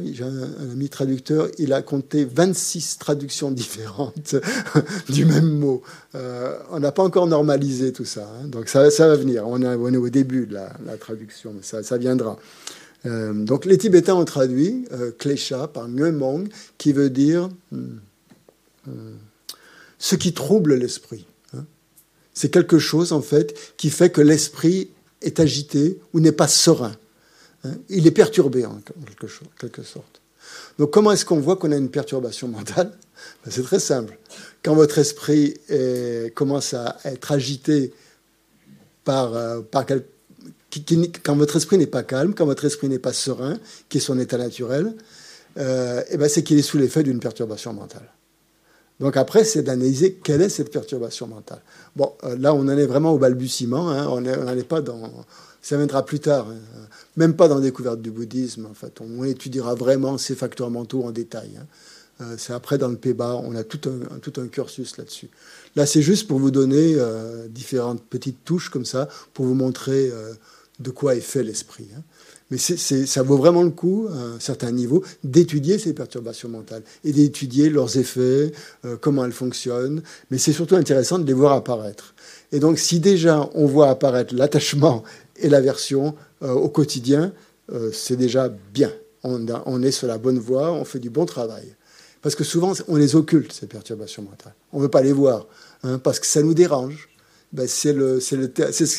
[0.00, 4.36] j'ai un, ami traducteur, il a compté 26 traductions différentes
[5.08, 5.82] du même mot.
[6.14, 8.46] Euh, on n'a pas encore normalisé tout ça, hein.
[8.46, 9.46] donc ça, va venir.
[9.46, 12.38] On est, au début de la, traduction, mais ça, viendra.
[13.04, 17.98] Euh, donc les Tibétains ont traduit euh, Klesha par Nguemong, qui veut dire hmm,
[18.86, 19.16] hmm,
[19.98, 21.26] ce qui trouble l'esprit.
[21.54, 21.64] Hein.
[22.32, 24.88] C'est quelque chose, en fait, qui fait que l'esprit
[25.20, 26.96] est agité ou n'est pas serein.
[27.64, 28.80] Hein, il est perturbé en
[29.58, 30.20] quelque, sorte.
[30.78, 32.92] Donc comment est-ce qu'on voit qu'on a une perturbation mentale?
[33.44, 34.18] Ben, C'est très simple.
[34.62, 35.54] Quand votre esprit
[36.34, 37.92] commence à être agité
[39.04, 39.60] par, euh,
[41.22, 43.58] quand votre esprit n'est pas calme, quand votre esprit n'est pas serein,
[43.88, 44.94] qui est son état naturel,
[45.58, 48.08] euh, eh ben c'est qu'il est sous l'effet d'une perturbation mentale.
[49.00, 51.60] Donc après, c'est d'analyser quelle est cette perturbation mentale.
[51.96, 53.90] Bon, euh, là, on en est vraiment au balbutiement.
[53.90, 54.06] Hein.
[54.08, 55.10] on n'en est pas dans
[55.62, 56.48] ça viendra plus tard,
[57.16, 58.66] même pas dans la découverte du bouddhisme.
[58.66, 61.52] En fait, on étudiera vraiment ces facteurs mentaux en détail.
[61.58, 61.66] Hein.
[62.22, 65.28] Euh, c'est après dans le PEBA, on a tout un, tout un cursus là-dessus.
[65.76, 70.10] Là, c'est juste pour vous donner euh, différentes petites touches comme ça, pour vous montrer
[70.10, 70.32] euh,
[70.80, 71.88] de quoi est fait l'esprit.
[71.96, 72.02] Hein.
[72.50, 77.10] Mais ça vaut vraiment le coup, à un certain niveau, d'étudier ces perturbations mentales et
[77.10, 78.52] d'étudier leurs effets,
[79.00, 80.02] comment elles fonctionnent.
[80.30, 82.14] Mais c'est surtout intéressant de les voir apparaître.
[82.52, 85.02] Et donc, si déjà on voit apparaître l'attachement
[85.36, 87.32] et l'aversion euh, au quotidien,
[87.72, 88.92] euh, c'est déjà bien.
[89.24, 91.76] On, est sur la bonne voie, on fait du bon travail.
[92.22, 94.54] Parce que souvent, on les occulte, ces perturbations mentales.
[94.72, 95.46] On ne veut pas les voir,
[95.84, 97.08] hein, parce que ça nous dérange.
[97.52, 97.92] Ben, c'est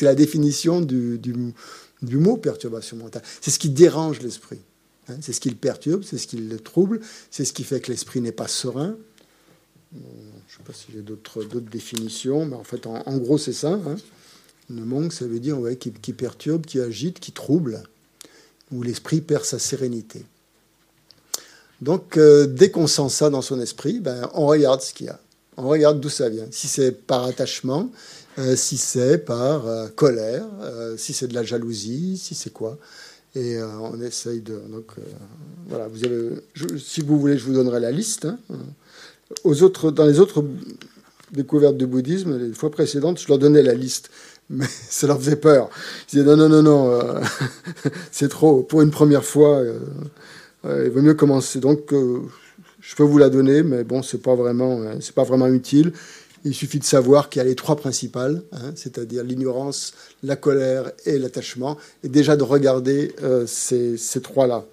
[0.02, 1.20] la définition du,
[2.02, 3.22] mot perturbation mentale.
[3.42, 4.60] C'est ce qui dérange l'esprit.
[5.08, 5.16] Hein.
[5.20, 7.92] c'est ce qui le perturbe, c'est ce qui le trouble, c'est ce qui fait que
[7.92, 8.96] l'esprit n'est pas serein.
[9.92, 10.02] Je ne
[10.56, 13.72] sais pas si j'ai d'autres définitions, mais en fait, en, gros, c'est ça.
[13.72, 13.96] Hein.
[14.70, 17.82] Manque, ça veut dire ouais, qui, perturbe, qui agite, qui trouble,
[18.72, 20.24] où l'esprit perd sa sérénité.
[21.80, 25.10] Donc, euh, dès qu'on sent ça dans son esprit, ben, on regarde ce qu'il y
[25.10, 25.20] a.
[25.56, 26.46] On regarde d'où ça vient.
[26.50, 27.90] Si c'est par attachement,
[28.38, 30.46] euh, si c'est par euh, colère,
[30.96, 32.78] si c'est de la jalousie, si c'est quoi.
[33.36, 34.60] Et on essaye de.
[34.70, 34.92] Donc,
[35.68, 35.88] voilà,
[36.78, 38.26] si vous voulez, je vous donnerai la liste.
[38.26, 38.38] Hein.
[39.42, 40.44] Aux autres, dans les autres
[41.32, 44.10] découvertes du bouddhisme, les fois précédentes, je leur donnais la liste
[44.50, 45.70] mais ça leur faisait peur.
[46.12, 47.20] Ils disaient non, non, non, non, euh,
[48.10, 48.62] c'est trop.
[48.62, 51.60] Pour une première fois, euh, il vaut mieux commencer.
[51.60, 52.20] Donc, euh,
[52.80, 55.92] je peux vous la donner, mais bon, c'est pas vraiment, c'est pas vraiment utile.
[56.44, 60.92] Il suffit de savoir qu'il y a les trois principales, hein, c'est-à-dire l'ignorance, la colère
[61.06, 63.14] et l'attachement, et déjà de regarder
[63.46, 64.66] ces, ces trois-là,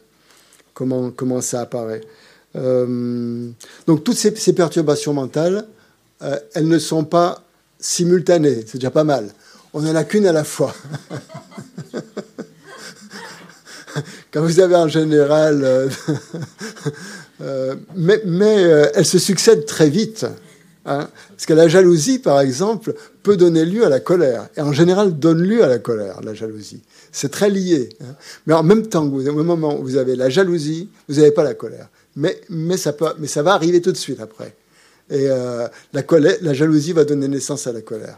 [0.74, 2.01] comment, comment ça apparaît.
[2.53, 5.65] donc toutes ces, ces perturbations mentales,
[6.19, 7.45] elles ne sont pas
[7.80, 9.34] simultanées, c'est déjà pas mal
[9.74, 10.76] on n'en a qu'une à la fois.
[14.32, 15.61] Quand vous avez en général...
[15.63, 15.89] Euh,
[17.41, 20.26] euh, mais, euh, elle se succède très vite.
[20.84, 21.07] Hein.
[21.30, 24.47] parce que la jalousie, par exemple, peut donner lieu à la colère.
[24.57, 26.82] Et en général, donne lieu à la colère, la jalousie.
[27.11, 27.89] C'est très lié.
[28.01, 28.15] Hein.
[28.47, 31.53] Mais en même temps, au moment où vous avez la jalousie, vous n'avez pas la
[31.53, 31.88] colère.
[32.15, 32.41] Mais
[32.78, 32.93] ça
[33.43, 34.55] va arriver tout de suite après.
[35.09, 38.17] Et la, colère, la jalousie va donner naissance à la colère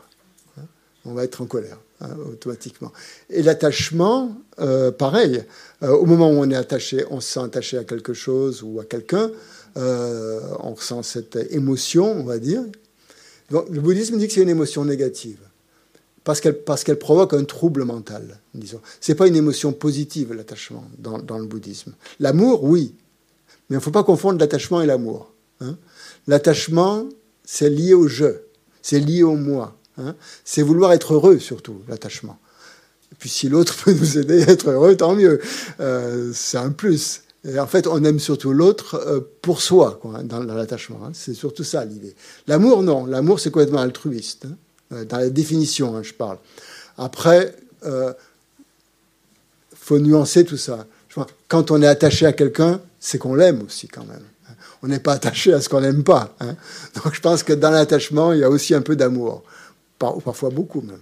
[1.06, 2.92] on va être en colère hein, automatiquement.
[3.30, 5.44] Et l'attachement, euh, pareil.
[5.82, 8.80] Euh, au moment où on est attaché, on se sent attaché à quelque chose ou
[8.80, 9.32] à quelqu'un,
[9.78, 12.64] euh, on ressent cette émotion, on va dire.
[13.50, 15.40] le bouddhisme dit que c'est une émotion négative
[16.24, 16.40] parce
[16.84, 18.40] qu'elle provoque un trouble mental.
[18.54, 21.94] Disons, c'est pas une émotion positive l'attachement dans, dans, le bouddhisme.
[22.20, 22.96] L'amour, oui,
[23.70, 25.34] mais il ne faut pas confondre l'attachement et l'amour.
[25.60, 25.78] Hein.
[26.28, 27.08] L'attachement,
[27.44, 28.38] c'est lié au je,
[28.82, 29.78] c'est lié au moi.
[29.98, 30.16] Hein.
[30.44, 32.40] c'est vouloir être heureux, surtout, l'attachement.
[33.14, 35.40] Et puis si l'autre peut nous aider à être heureux, tant mieux.
[35.80, 37.22] Euh, c'est un plus.
[37.46, 41.00] Et en fait, on aime surtout l'autre euh, pour soi, quoi, dans, l'attachement.
[41.06, 41.12] Hein.
[41.14, 42.16] C'est surtout ça l'idée.
[42.48, 43.06] L'amour, non.
[43.06, 44.46] L'amour, c'est complètement altruiste.
[44.46, 44.56] Hein.
[44.94, 46.38] Euh, dans la définition, je parle.
[46.98, 48.14] Après, il
[49.76, 50.88] faut nuancer tout ça.
[51.48, 54.24] Quand on est attaché à quelqu'un, c'est qu'on l'aime aussi, quand même.
[54.82, 56.36] On n'est pas attaché à ce qu'on n'aime pas.
[56.96, 59.44] Donc je pense que dans l'attachement, il y a aussi un peu d'amour
[60.12, 61.02] parfois beaucoup même.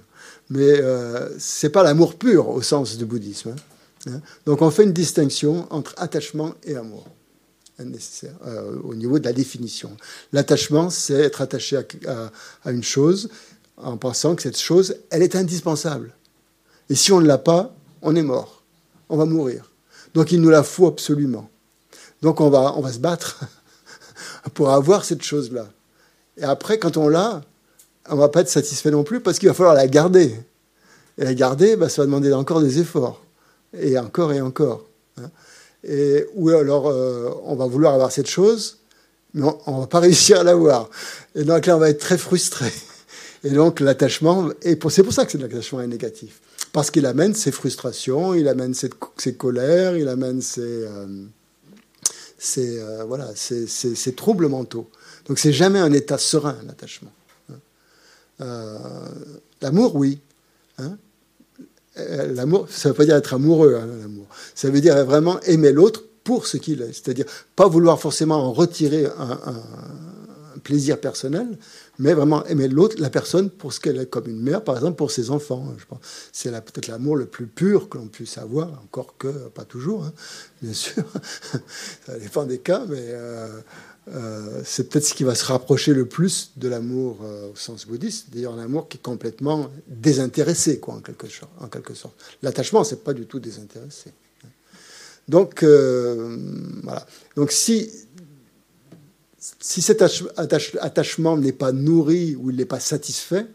[0.50, 3.52] Mais euh, c'est pas l'amour pur au sens du bouddhisme.
[3.52, 4.12] Hein.
[4.12, 4.22] Hein?
[4.46, 7.06] Donc on fait une distinction entre attachement et amour,
[7.80, 9.96] nécessaire, euh, au niveau de la définition.
[10.34, 13.30] L'attachement, c'est être attaché à, une chose
[13.78, 16.14] en pensant que cette chose, elle est indispensable.
[16.90, 18.64] Et si on ne l'a pas, on est mort,
[19.10, 19.72] on va mourir.
[20.14, 21.50] Donc il nous la faut absolument.
[22.22, 23.40] Donc on va, on va se battre
[24.54, 25.70] pour avoir cette chose-là.
[26.38, 27.42] Et après, quand on l'a,
[28.10, 30.36] on ne va pas être satisfait non plus parce qu'il va falloir la garder.
[31.18, 33.24] Et la garder, bah, ça va demander encore des efforts.
[33.78, 34.86] Et encore et encore.
[35.18, 35.30] Hein.
[35.84, 38.78] Et, ou alors, euh, on va vouloir avoir cette chose,
[39.34, 40.90] mais on ne va pas réussir à l'avoir.
[41.36, 42.72] Et donc là, on va être très frustré.
[43.44, 46.42] Et donc l'attachement, c'est pour ça que l'attachement est négatif.
[46.74, 51.08] Parce qu'il amène ses frustrations, il amène ses, ses colères, il amène ses, euh,
[52.58, 54.90] euh, voilà, ses, troubles mentaux.
[55.28, 57.12] Donc c'est jamais un état serein, l'attachement.
[58.42, 58.78] Euh,
[59.62, 60.20] l'amour, oui.
[60.78, 60.98] Hein.
[61.96, 64.26] l'amour, ça ne veut pas dire être amoureux, hein, l'amour.
[64.56, 66.94] Ça veut dire vraiment aimer l'autre pour ce qu'il est.
[66.94, 67.26] C'est-à-dire
[67.56, 71.58] pas vouloir forcément en retirer un, un plaisir personnel,
[72.00, 74.96] mais vraiment aimer l'autre, la personne pour ce qu'elle est, comme une mère, par exemple,
[74.96, 75.74] pour ses enfants.
[75.78, 76.00] Je pense.
[76.32, 80.14] C'est peut-être l'amour le plus pur que l'on puisse avoir, encore que pas toujours, hein,
[80.62, 81.04] bien sûr.
[82.06, 83.60] Ça dépend des cas, mais euh,
[84.10, 87.86] euh, c'est peut-être ce qui va se rapprocher le plus de l'amour euh, au sens
[87.86, 91.52] bouddhiste, d'ailleurs un amour qui est complètement désintéressé, quoi, en quelque, sorte.
[91.60, 92.16] En quelque sorte.
[92.42, 94.12] L'attachement, c'est pas du tout désintéressé.
[95.28, 97.06] Donc, voilà.
[97.36, 97.90] Donc, si
[99.60, 100.04] si cet
[100.78, 103.48] attachement n'est pas nourri ou il n'est pas satisfait,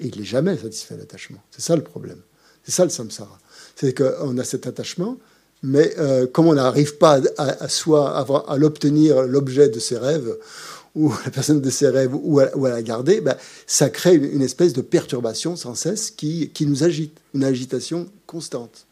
[0.00, 1.42] et il n'est jamais satisfait l'attachement.
[1.50, 2.20] C'est ça le problème.
[2.64, 3.38] C'est ça le samsara.
[3.76, 5.18] C'est qu'on a cet attachement,
[5.62, 10.36] mais euh, comme on n'arrive pas à, soit à, l'obtenir l'objet de ses rêves,
[10.94, 13.36] ou la personne de ses rêves, ou à, la garder, ben,
[13.66, 18.86] ça crée une, espèce de perturbation sans cesse qui, qui nous agite, une agitation constante.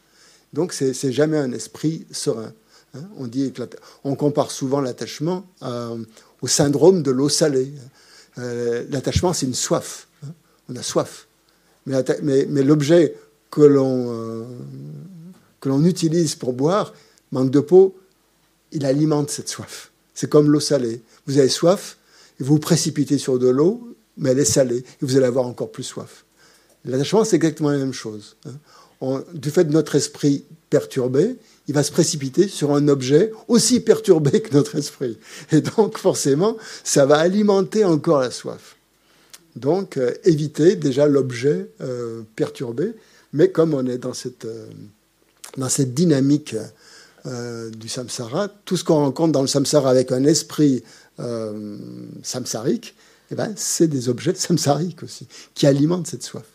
[0.53, 2.53] Donc c'est jamais un esprit serein.
[2.95, 3.01] Hein.
[3.17, 3.53] On, dit
[4.05, 5.45] on compare souvent l'attachement
[6.41, 7.73] au syndrome de l'eau salée.
[8.39, 10.07] Euh, l'attachement, c'est une soif.
[10.23, 10.31] Hein.
[10.69, 11.27] On a soif.
[11.85, 13.15] Mais, l'objet
[13.49, 14.43] que l'on euh,
[15.59, 16.93] que l'on utilise pour boire,
[17.31, 17.95] manque de peau,
[18.71, 19.91] il alimente cette soif.
[20.13, 21.01] C'est comme l'eau salée.
[21.25, 21.97] Vous avez soif,
[22.39, 25.71] vous vous précipitez sur de l'eau, mais elle est salée, et vous allez avoir encore
[25.71, 26.25] plus soif.
[26.85, 28.35] L'attachement, c'est exactement la même chose.
[28.45, 29.23] Hein.
[29.33, 31.37] du fait de notre esprit perturbé,
[31.67, 35.17] il va se précipiter sur un objet aussi perturbé que notre esprit.
[35.51, 38.77] Et donc, forcément, ça va alimenter encore la soif.
[39.55, 42.93] Donc, euh, éviter déjà l'objet euh, perturbé,
[43.33, 44.67] mais comme on est dans cette, euh,
[45.57, 46.55] dans cette dynamique
[47.25, 50.83] du samsara, tout ce qu'on rencontre dans le samsara avec un esprit
[52.23, 52.95] samsarique,
[53.31, 56.45] eh ben, c'est des objets samsariques aussi, qui alimentent cette soif.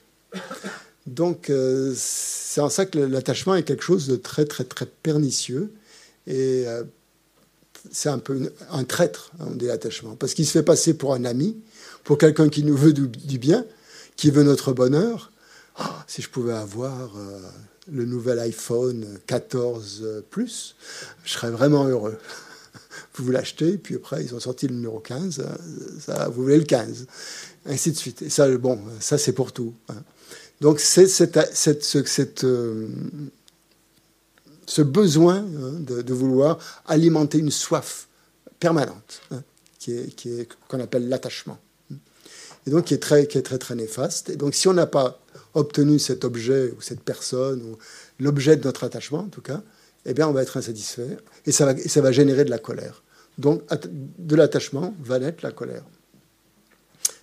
[1.07, 5.73] Donc, euh, c'est en ça que l'attachement est quelque chose de très, très, très pernicieux.
[6.27, 6.85] Et euh,
[7.91, 11.15] c'est un peu un traître, hein, on dit l'attachement, parce qu'il se fait passer pour
[11.15, 11.57] un ami,
[12.05, 13.65] pour quelqu'un qui nous veut du, bien,
[14.17, 15.33] qui veut notre bonheur.
[15.77, 17.41] Ah, si je pouvais avoir euh,
[17.91, 20.77] le nouvel iPhone 14 Plus,
[21.25, 22.19] je serais vraiment heureux.
[23.15, 25.43] Vous l'achetez, puis après, ils ont sorti le numéro 15,
[26.01, 27.07] ça, vous voulez le 15,
[27.67, 28.23] ainsi de suite.
[28.23, 29.75] Et ça, bon, ça, c'est pour tout.
[29.89, 30.03] Hein.
[30.63, 31.09] Donc c'est
[32.45, 32.89] euh,
[34.67, 38.07] ce besoin hein, de, vouloir alimenter une soif
[38.61, 39.43] permanente, hein,
[39.81, 40.13] qui
[40.69, 41.59] qu'on appelle l'attachement,
[42.65, 44.31] et donc qui est très qui est très très néfaste.
[44.31, 45.21] Et donc si on n'a pas
[45.55, 47.79] obtenu cet objet ou cette personne ou
[48.21, 49.63] l'objet de notre attachement en tout cas,
[50.07, 51.17] eh bien on va être insatisfait
[51.47, 53.03] et ça va, ça va générer de la colère.
[53.39, 53.63] Donc
[54.19, 55.85] de l'attachement va naître la colère,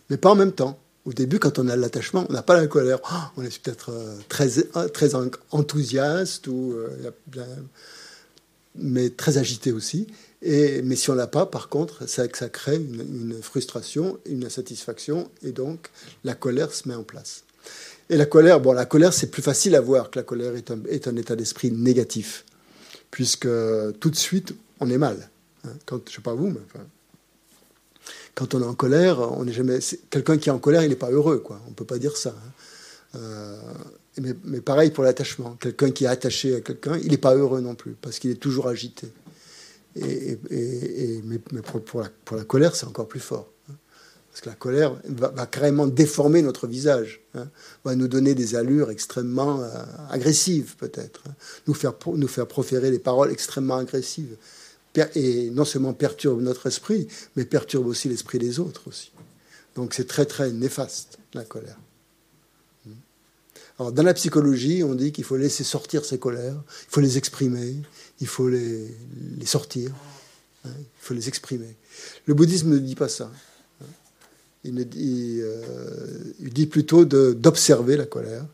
[0.10, 0.80] mais pas en même temps.
[1.06, 3.00] Au début, quand on a l'attachement, on n'a pas la colère.
[3.12, 5.16] Oh, on est peut-être euh, très, euh, très
[5.50, 7.12] enthousiaste, ou, euh,
[8.76, 10.08] mais très agité aussi.
[10.42, 15.32] Et, mais si on l'a pas, par contre, ça, ça crée une, frustration, une insatisfaction,
[15.42, 15.90] et donc
[16.24, 17.44] la colère se met en place.
[18.10, 20.72] Et la colère, bon, la colère, c'est plus facile à voir que la colère est
[20.72, 22.46] un, est un état d'esprit négatif,
[23.12, 23.48] puisque
[24.00, 25.30] tout de suite, on est mal.
[25.66, 25.72] Hein.
[25.86, 26.62] quand, je sais pas vous, mais
[28.34, 29.80] quand on est en colère, on n'est jamais.
[30.10, 31.62] Quelqu'un qui est en colère, il n'est pas heureux, quoi.
[31.68, 32.30] On peut pas dire ça.
[32.30, 32.52] Hein.
[33.16, 33.60] Euh,
[34.46, 35.56] mais, pareil pour l'attachement.
[35.60, 38.36] Quelqu'un qui est attaché à quelqu'un, il n'est pas heureux non plus, parce qu'il est
[38.36, 39.08] toujours agité.
[39.96, 40.40] Et,
[41.26, 43.50] mais, pour, la, pour, la, colère, c'est encore plus fort.
[44.40, 44.42] Hein.
[44.42, 47.50] Parce que la colère va, carrément déformer notre visage, hein.
[47.84, 49.70] va nous donner des allures extrêmement euh,
[50.10, 51.24] agressives, peut-être,
[51.68, 54.36] nous, faire, nous faire proférer des paroles extrêmement agressives
[55.16, 59.12] et non seulement perturbe notre esprit, mais perturbe aussi l'esprit des autres aussi.
[59.76, 61.78] Donc c'est très très néfaste, la colère.
[63.78, 67.18] Alors, dans la psychologie, on dit qu'il faut laisser sortir ces colères, il faut les
[67.18, 67.78] exprimer,
[68.20, 68.90] il faut les,
[69.46, 69.92] sortir,
[70.66, 71.78] hein, il faut les exprimer.
[72.26, 73.32] Le bouddhisme ne dit pas ça.
[74.66, 75.42] Il, dit,
[76.40, 78.46] il dit plutôt d'observer la colère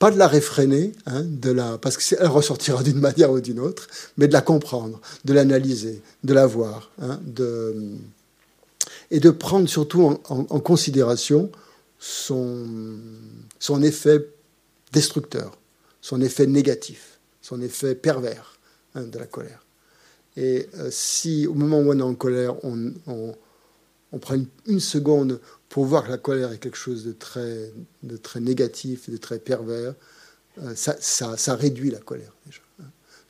[0.00, 3.86] pas de la réfréner, hein, de la, parce qu'elle ressortira d'une manière ou d'une autre,
[4.16, 7.76] mais de la comprendre, de l'analyser, de la voir, hein, de,
[9.10, 11.52] et de prendre surtout en, considération
[11.98, 12.66] son,
[13.58, 14.26] son effet
[14.90, 15.58] destructeur,
[16.00, 18.58] son effet négatif, son effet pervers
[18.94, 19.66] hein, de la colère.
[20.34, 22.94] Et euh, si au moment où on est en colère, on,
[24.18, 27.72] prend une, seconde pour voir que la colère est quelque chose de très,
[28.02, 29.94] de très négatif, de très pervers,
[30.58, 32.60] euh, ça, ça, réduit la colère déjà.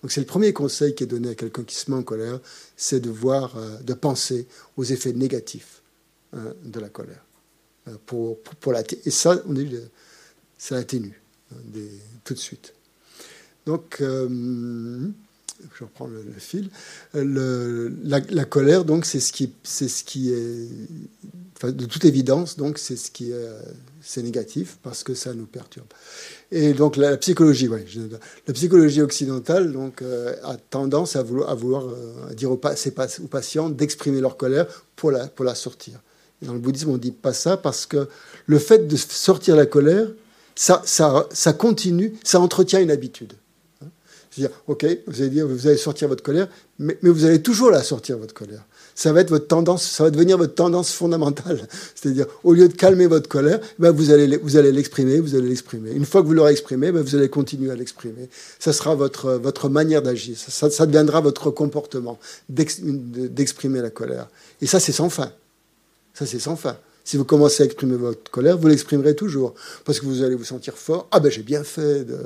[0.01, 2.41] Donc c'est le premier conseil qui est donné à quelqu'un qui se met en colère,
[2.77, 4.49] c'est de voir, euh, de penser
[4.79, 5.83] aux effets négatifs
[6.33, 7.23] hein, de la colère.
[7.89, 9.77] Euh, pour, pour, la, et ça, on dit,
[10.57, 11.21] ça atténue
[11.53, 11.59] hein,
[12.25, 12.73] tout de suite.
[13.67, 14.03] Donc,
[15.79, 16.71] je reprends le, fil.
[17.15, 19.45] Le, la, colère, donc, c'est ce qui,
[20.31, 20.69] est,
[21.65, 23.49] de toute évidence, donc, c'est ce qui est,
[24.03, 25.87] c'est négatif parce que ça nous perturbe.
[26.51, 27.85] Et donc, la, psychologie, ouais,
[28.47, 34.21] la psychologie occidentale, donc, euh, a tendance à vouloir, euh, dire aux, aux patients d'exprimer
[34.21, 34.67] leur colère
[34.97, 36.01] pour la, pour la sortir.
[36.43, 38.09] dans le bouddhisme, on ne dit pas ça parce que
[38.47, 40.09] le fait de sortir la colère,
[40.55, 43.35] ça continue, ça entretient une habitude.
[44.31, 46.49] C'est-à-dire, OK, vous allez sortir votre colère,
[46.79, 48.65] mais, vous allez toujours la sortir, votre colère.
[48.95, 51.67] Ça va être votre tendance, ça va devenir votre tendance fondamentale.
[51.95, 55.91] C'est-à-dire, au lieu de calmer votre colère, ben vous allez, l'exprimer, vous allez l'exprimer.
[55.91, 58.29] Une fois que vous l'aurez exprimé, ben vous allez continuer à l'exprimer.
[58.59, 60.37] Ça sera votre, votre manière d'agir.
[60.39, 64.29] Ça, ça, deviendra votre comportement d'exprimer la colère.
[64.61, 65.33] Et ça, c'est sans fin.
[66.15, 66.77] Ça, c'est sans fin.
[67.05, 69.55] Si vous commencez à exprimer votre colère, vous l'exprimerez toujours.
[69.85, 71.09] Parce que vous allez vous sentir fort.
[71.11, 72.19] Ah ben j'ai bien fait de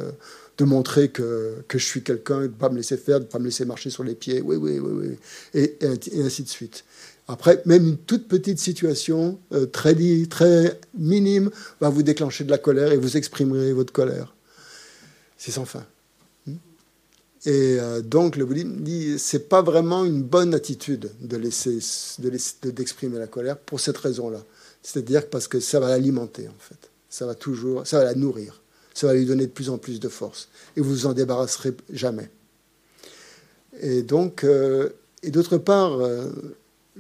[0.59, 3.29] de montrer que, que je suis quelqu'un, de ne pas me laisser faire, de ne
[3.29, 5.79] pas me laisser marcher sur les pieds, oui, oui, oui, oui, et,
[6.21, 6.85] ainsi de suite.
[7.27, 9.95] Après, même une toute petite situation, euh, très,
[10.29, 11.51] très minime,
[11.81, 14.35] va vous déclencher de la colère et vous exprimerez votre colère.
[15.39, 15.85] C'est sans fin.
[16.47, 16.57] Hmm?
[17.47, 21.79] Et euh, donc, le bouddhisme dit c'est pas vraiment une bonne attitude de laisser,
[22.63, 24.45] d'exprimer la colère pour cette raison-là.
[24.83, 26.91] C'est-à-dire parce que ça va l'alimenter, en fait.
[27.09, 28.61] Ça va toujours, ça va la nourrir
[28.95, 30.49] ça va lui donner de plus en plus de force.
[30.77, 32.31] Et vous vous en débarrasserez jamais.
[33.81, 34.91] Et donc, euh,
[35.23, 36.31] et d'autre part, euh,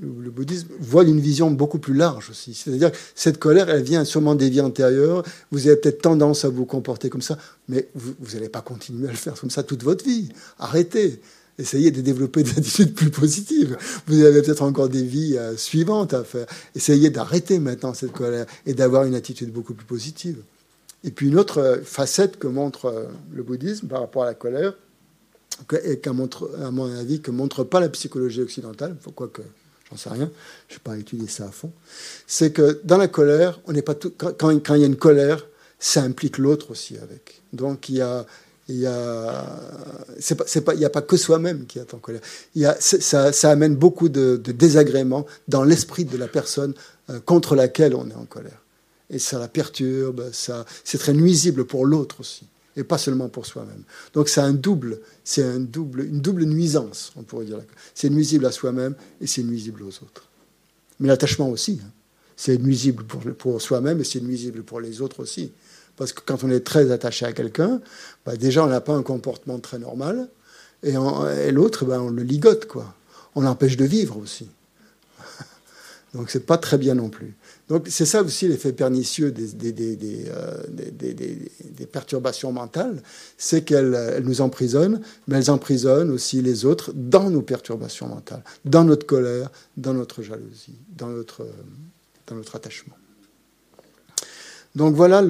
[0.00, 2.54] le, bouddhisme voit une vision beaucoup plus large aussi.
[2.54, 5.22] C'est-à-dire que cette colère, elle vient sûrement des vies antérieures.
[5.52, 7.38] Vous avez peut-être tendance à vous comporter comme ça,
[7.68, 10.28] mais vous n'allez pas continuer à le faire comme ça toute votre vie.
[10.58, 11.20] Arrêtez.
[11.56, 13.76] Essayez de développer des attitudes plus positives.
[14.08, 16.46] Vous avez peut-être encore des vies euh, suivantes à faire.
[16.74, 20.38] Essayez d'arrêter maintenant cette colère et d'avoir une attitude beaucoup plus positive.
[21.04, 24.34] Et puis une autre euh, facette que montre euh, le bouddhisme par rapport à la
[24.34, 24.74] colère,
[25.84, 29.42] et qu'à mon avis, que montre pas la psychologie occidentale, pourquoi que
[29.88, 30.30] j'en sais rien,
[30.68, 31.70] je n'ai pas étudié ça à fond,
[32.26, 35.46] c'est que dans la colère, on pas tout, quand, il y a une colère,
[35.78, 37.40] ça implique l'autre aussi avec.
[37.52, 38.26] Donc il y a,
[38.68, 39.44] il y a,
[40.18, 42.22] c'est pas, pas, il y a pas que soi-même qui est en colère.
[42.56, 46.74] Il y a, ça, ça, amène beaucoup de, de désagréments dans l'esprit de la personne
[47.10, 48.63] euh, contre laquelle on est en colère
[49.14, 52.44] et ça la perturbe, ça, c'est très nuisible pour l'autre aussi,
[52.76, 53.82] et pas seulement pour soi-même.
[54.12, 57.60] Donc c'est un double, c'est un double, une double nuisance, on pourrait dire.
[57.94, 60.28] C'est nuisible à soi-même et c'est nuisible aux autres.
[60.98, 61.88] Mais l'attachement aussi, hein.
[62.36, 65.52] c'est nuisible pour, pour soi-même et c'est nuisible pour les autres aussi.
[65.96, 67.80] Parce que quand on est très attaché à quelqu'un,
[68.26, 70.28] bah déjà on n'a pas un comportement très normal,
[70.82, 72.94] et, l'autre, bah on le ligote, quoi.
[73.34, 74.48] On l'empêche de vivre aussi.
[76.14, 77.34] Donc c'est pas très bien non plus.
[77.68, 83.02] Donc c'est ça aussi l'effet pernicieux des, euh, perturbations mentales,
[83.38, 88.84] c'est qu'elles nous emprisonnent, mais elles emprisonnent aussi les autres dans nos perturbations mentales, dans
[88.84, 91.46] notre colère, dans notre jalousie, dans notre,
[92.32, 92.96] notre attachement.
[94.74, 95.22] Donc voilà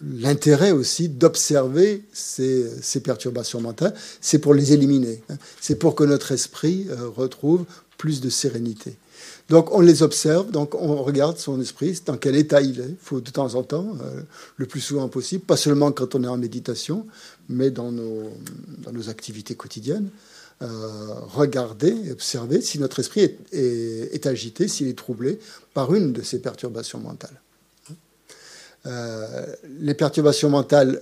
[0.00, 5.22] l'intérêt aussi d'observer ces, perturbations mentales, c'est pour les éliminer.
[5.28, 5.36] Hein.
[5.60, 7.64] C'est pour que notre esprit euh, retrouve
[8.04, 8.98] plus de sérénité.
[9.48, 12.90] Donc on les observe, donc on regarde son esprit, dans quel état il est.
[12.90, 14.20] Il faut de temps en temps, euh,
[14.58, 17.06] le plus souvent possible, pas seulement quand on est en méditation,
[17.48, 18.30] mais dans nos,
[18.80, 20.10] dans nos activités quotidiennes,
[20.60, 20.66] euh,
[21.32, 25.38] regarder, observer si notre esprit est, est, agité, s'il est troublé
[25.72, 27.40] par une de ces perturbations mentales.
[28.84, 29.46] Euh,
[29.80, 31.00] les perturbations mentales,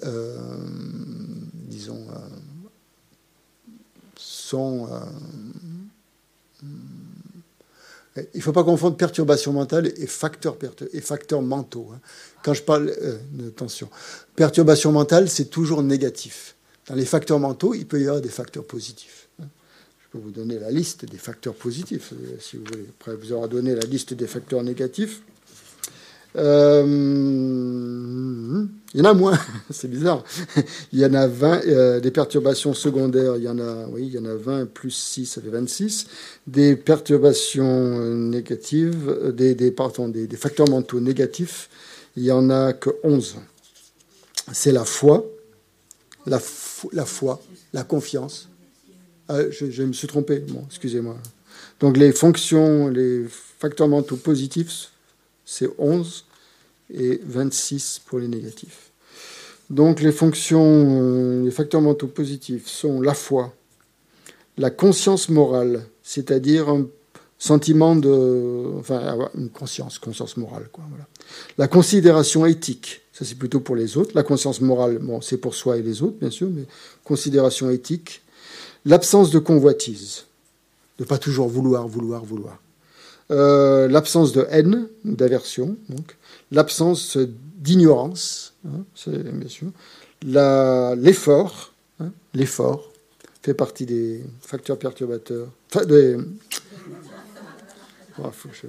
[1.68, 2.06] disons,
[4.14, 4.86] sont
[8.16, 10.56] il ne faut pas confondre perturbation mentale et facteurs,
[11.42, 11.90] mentaux.
[11.94, 12.00] Hein.
[12.42, 13.88] Quand je parle euh, de tension,
[14.36, 16.54] perturbation mentale, c'est toujours négatif.
[16.88, 19.28] Dans les facteurs mentaux, il peut y avoir des facteurs positifs.
[19.40, 19.46] Hein.
[20.10, 22.86] peux vous donner la liste des facteurs positifs, euh, si vous voulez.
[23.00, 25.22] Après, vous aura donné la liste des facteurs négatifs.
[26.36, 26.82] Euh,
[28.94, 29.38] il y en a moins,
[29.70, 30.24] c'est bizarre.
[30.92, 34.14] Il y en a 20, euh, des perturbations secondaires, il y en a, oui, il
[34.14, 36.06] y en a 20, plus 6, ça fait 26.
[36.46, 41.68] Des perturbations négatives, des, des, pardon, des, facteurs mentaux négatifs,
[42.16, 43.36] il y en a que 11.
[44.52, 45.24] C'est la foi,
[46.26, 47.40] la, foi,
[47.72, 48.48] la confiance,
[49.28, 51.16] ah, je, me suis trompé, bon, excusez-moi.
[51.80, 53.24] Donc les fonctions, les
[53.58, 54.91] facteurs mentaux positifs,
[55.44, 56.24] c'est 11
[56.94, 58.90] et 26 pour les négatifs.
[59.70, 63.54] Donc les fonctions, les facteurs mentaux positifs sont la foi,
[64.58, 66.86] la conscience morale, c'est-à-dire un
[67.38, 70.84] sentiment de, enfin une conscience, conscience morale, quoi.
[71.58, 74.12] La considération éthique, ça c'est plutôt pour les autres.
[74.14, 76.66] La conscience morale, bon, c'est pour soi et les autres, bien sûr, mais
[77.02, 78.22] considération éthique,
[78.84, 80.24] L'absence de convoitise,
[80.98, 82.58] de pas toujours vouloir, vouloir, vouloir.
[83.32, 85.76] Euh, l'absence de haine, d'aversion.
[86.50, 87.16] L'absence
[87.56, 88.84] d'ignorance, hein,
[90.96, 92.92] l'effort, hein, l'effort
[93.42, 95.48] fait partie des facteurs perturbateurs.
[95.70, 95.80] Que
[98.52, 98.66] je...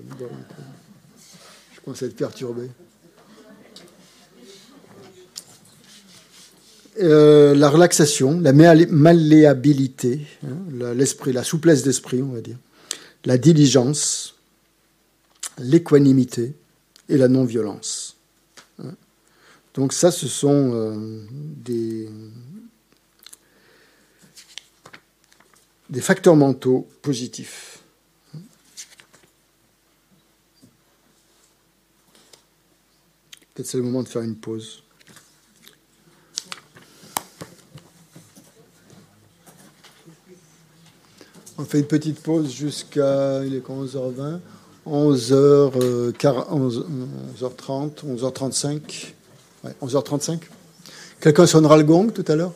[1.86, 2.70] je à être perturbé.
[7.02, 12.58] Euh, la relaxation, la malléabilité, hein, l'esprit, la souplesse d'esprit, on va dire,
[13.26, 14.33] la diligence,
[15.58, 16.56] l'équanimité
[17.10, 18.18] et la non-violence.
[19.74, 22.08] Donc ça, ce sont euh, des,
[25.90, 27.84] des facteurs mentaux positifs.
[33.54, 34.84] Peut-être c'est le moment de faire une pause.
[41.58, 44.40] On fait une petite pause jusqu'à il est 11h20,
[44.88, 46.14] 11h,
[47.40, 48.80] 11h30, 11h35.
[49.82, 50.40] 11h35.
[51.22, 52.52] Quelqu'un sonnera le gong tout à l'heure?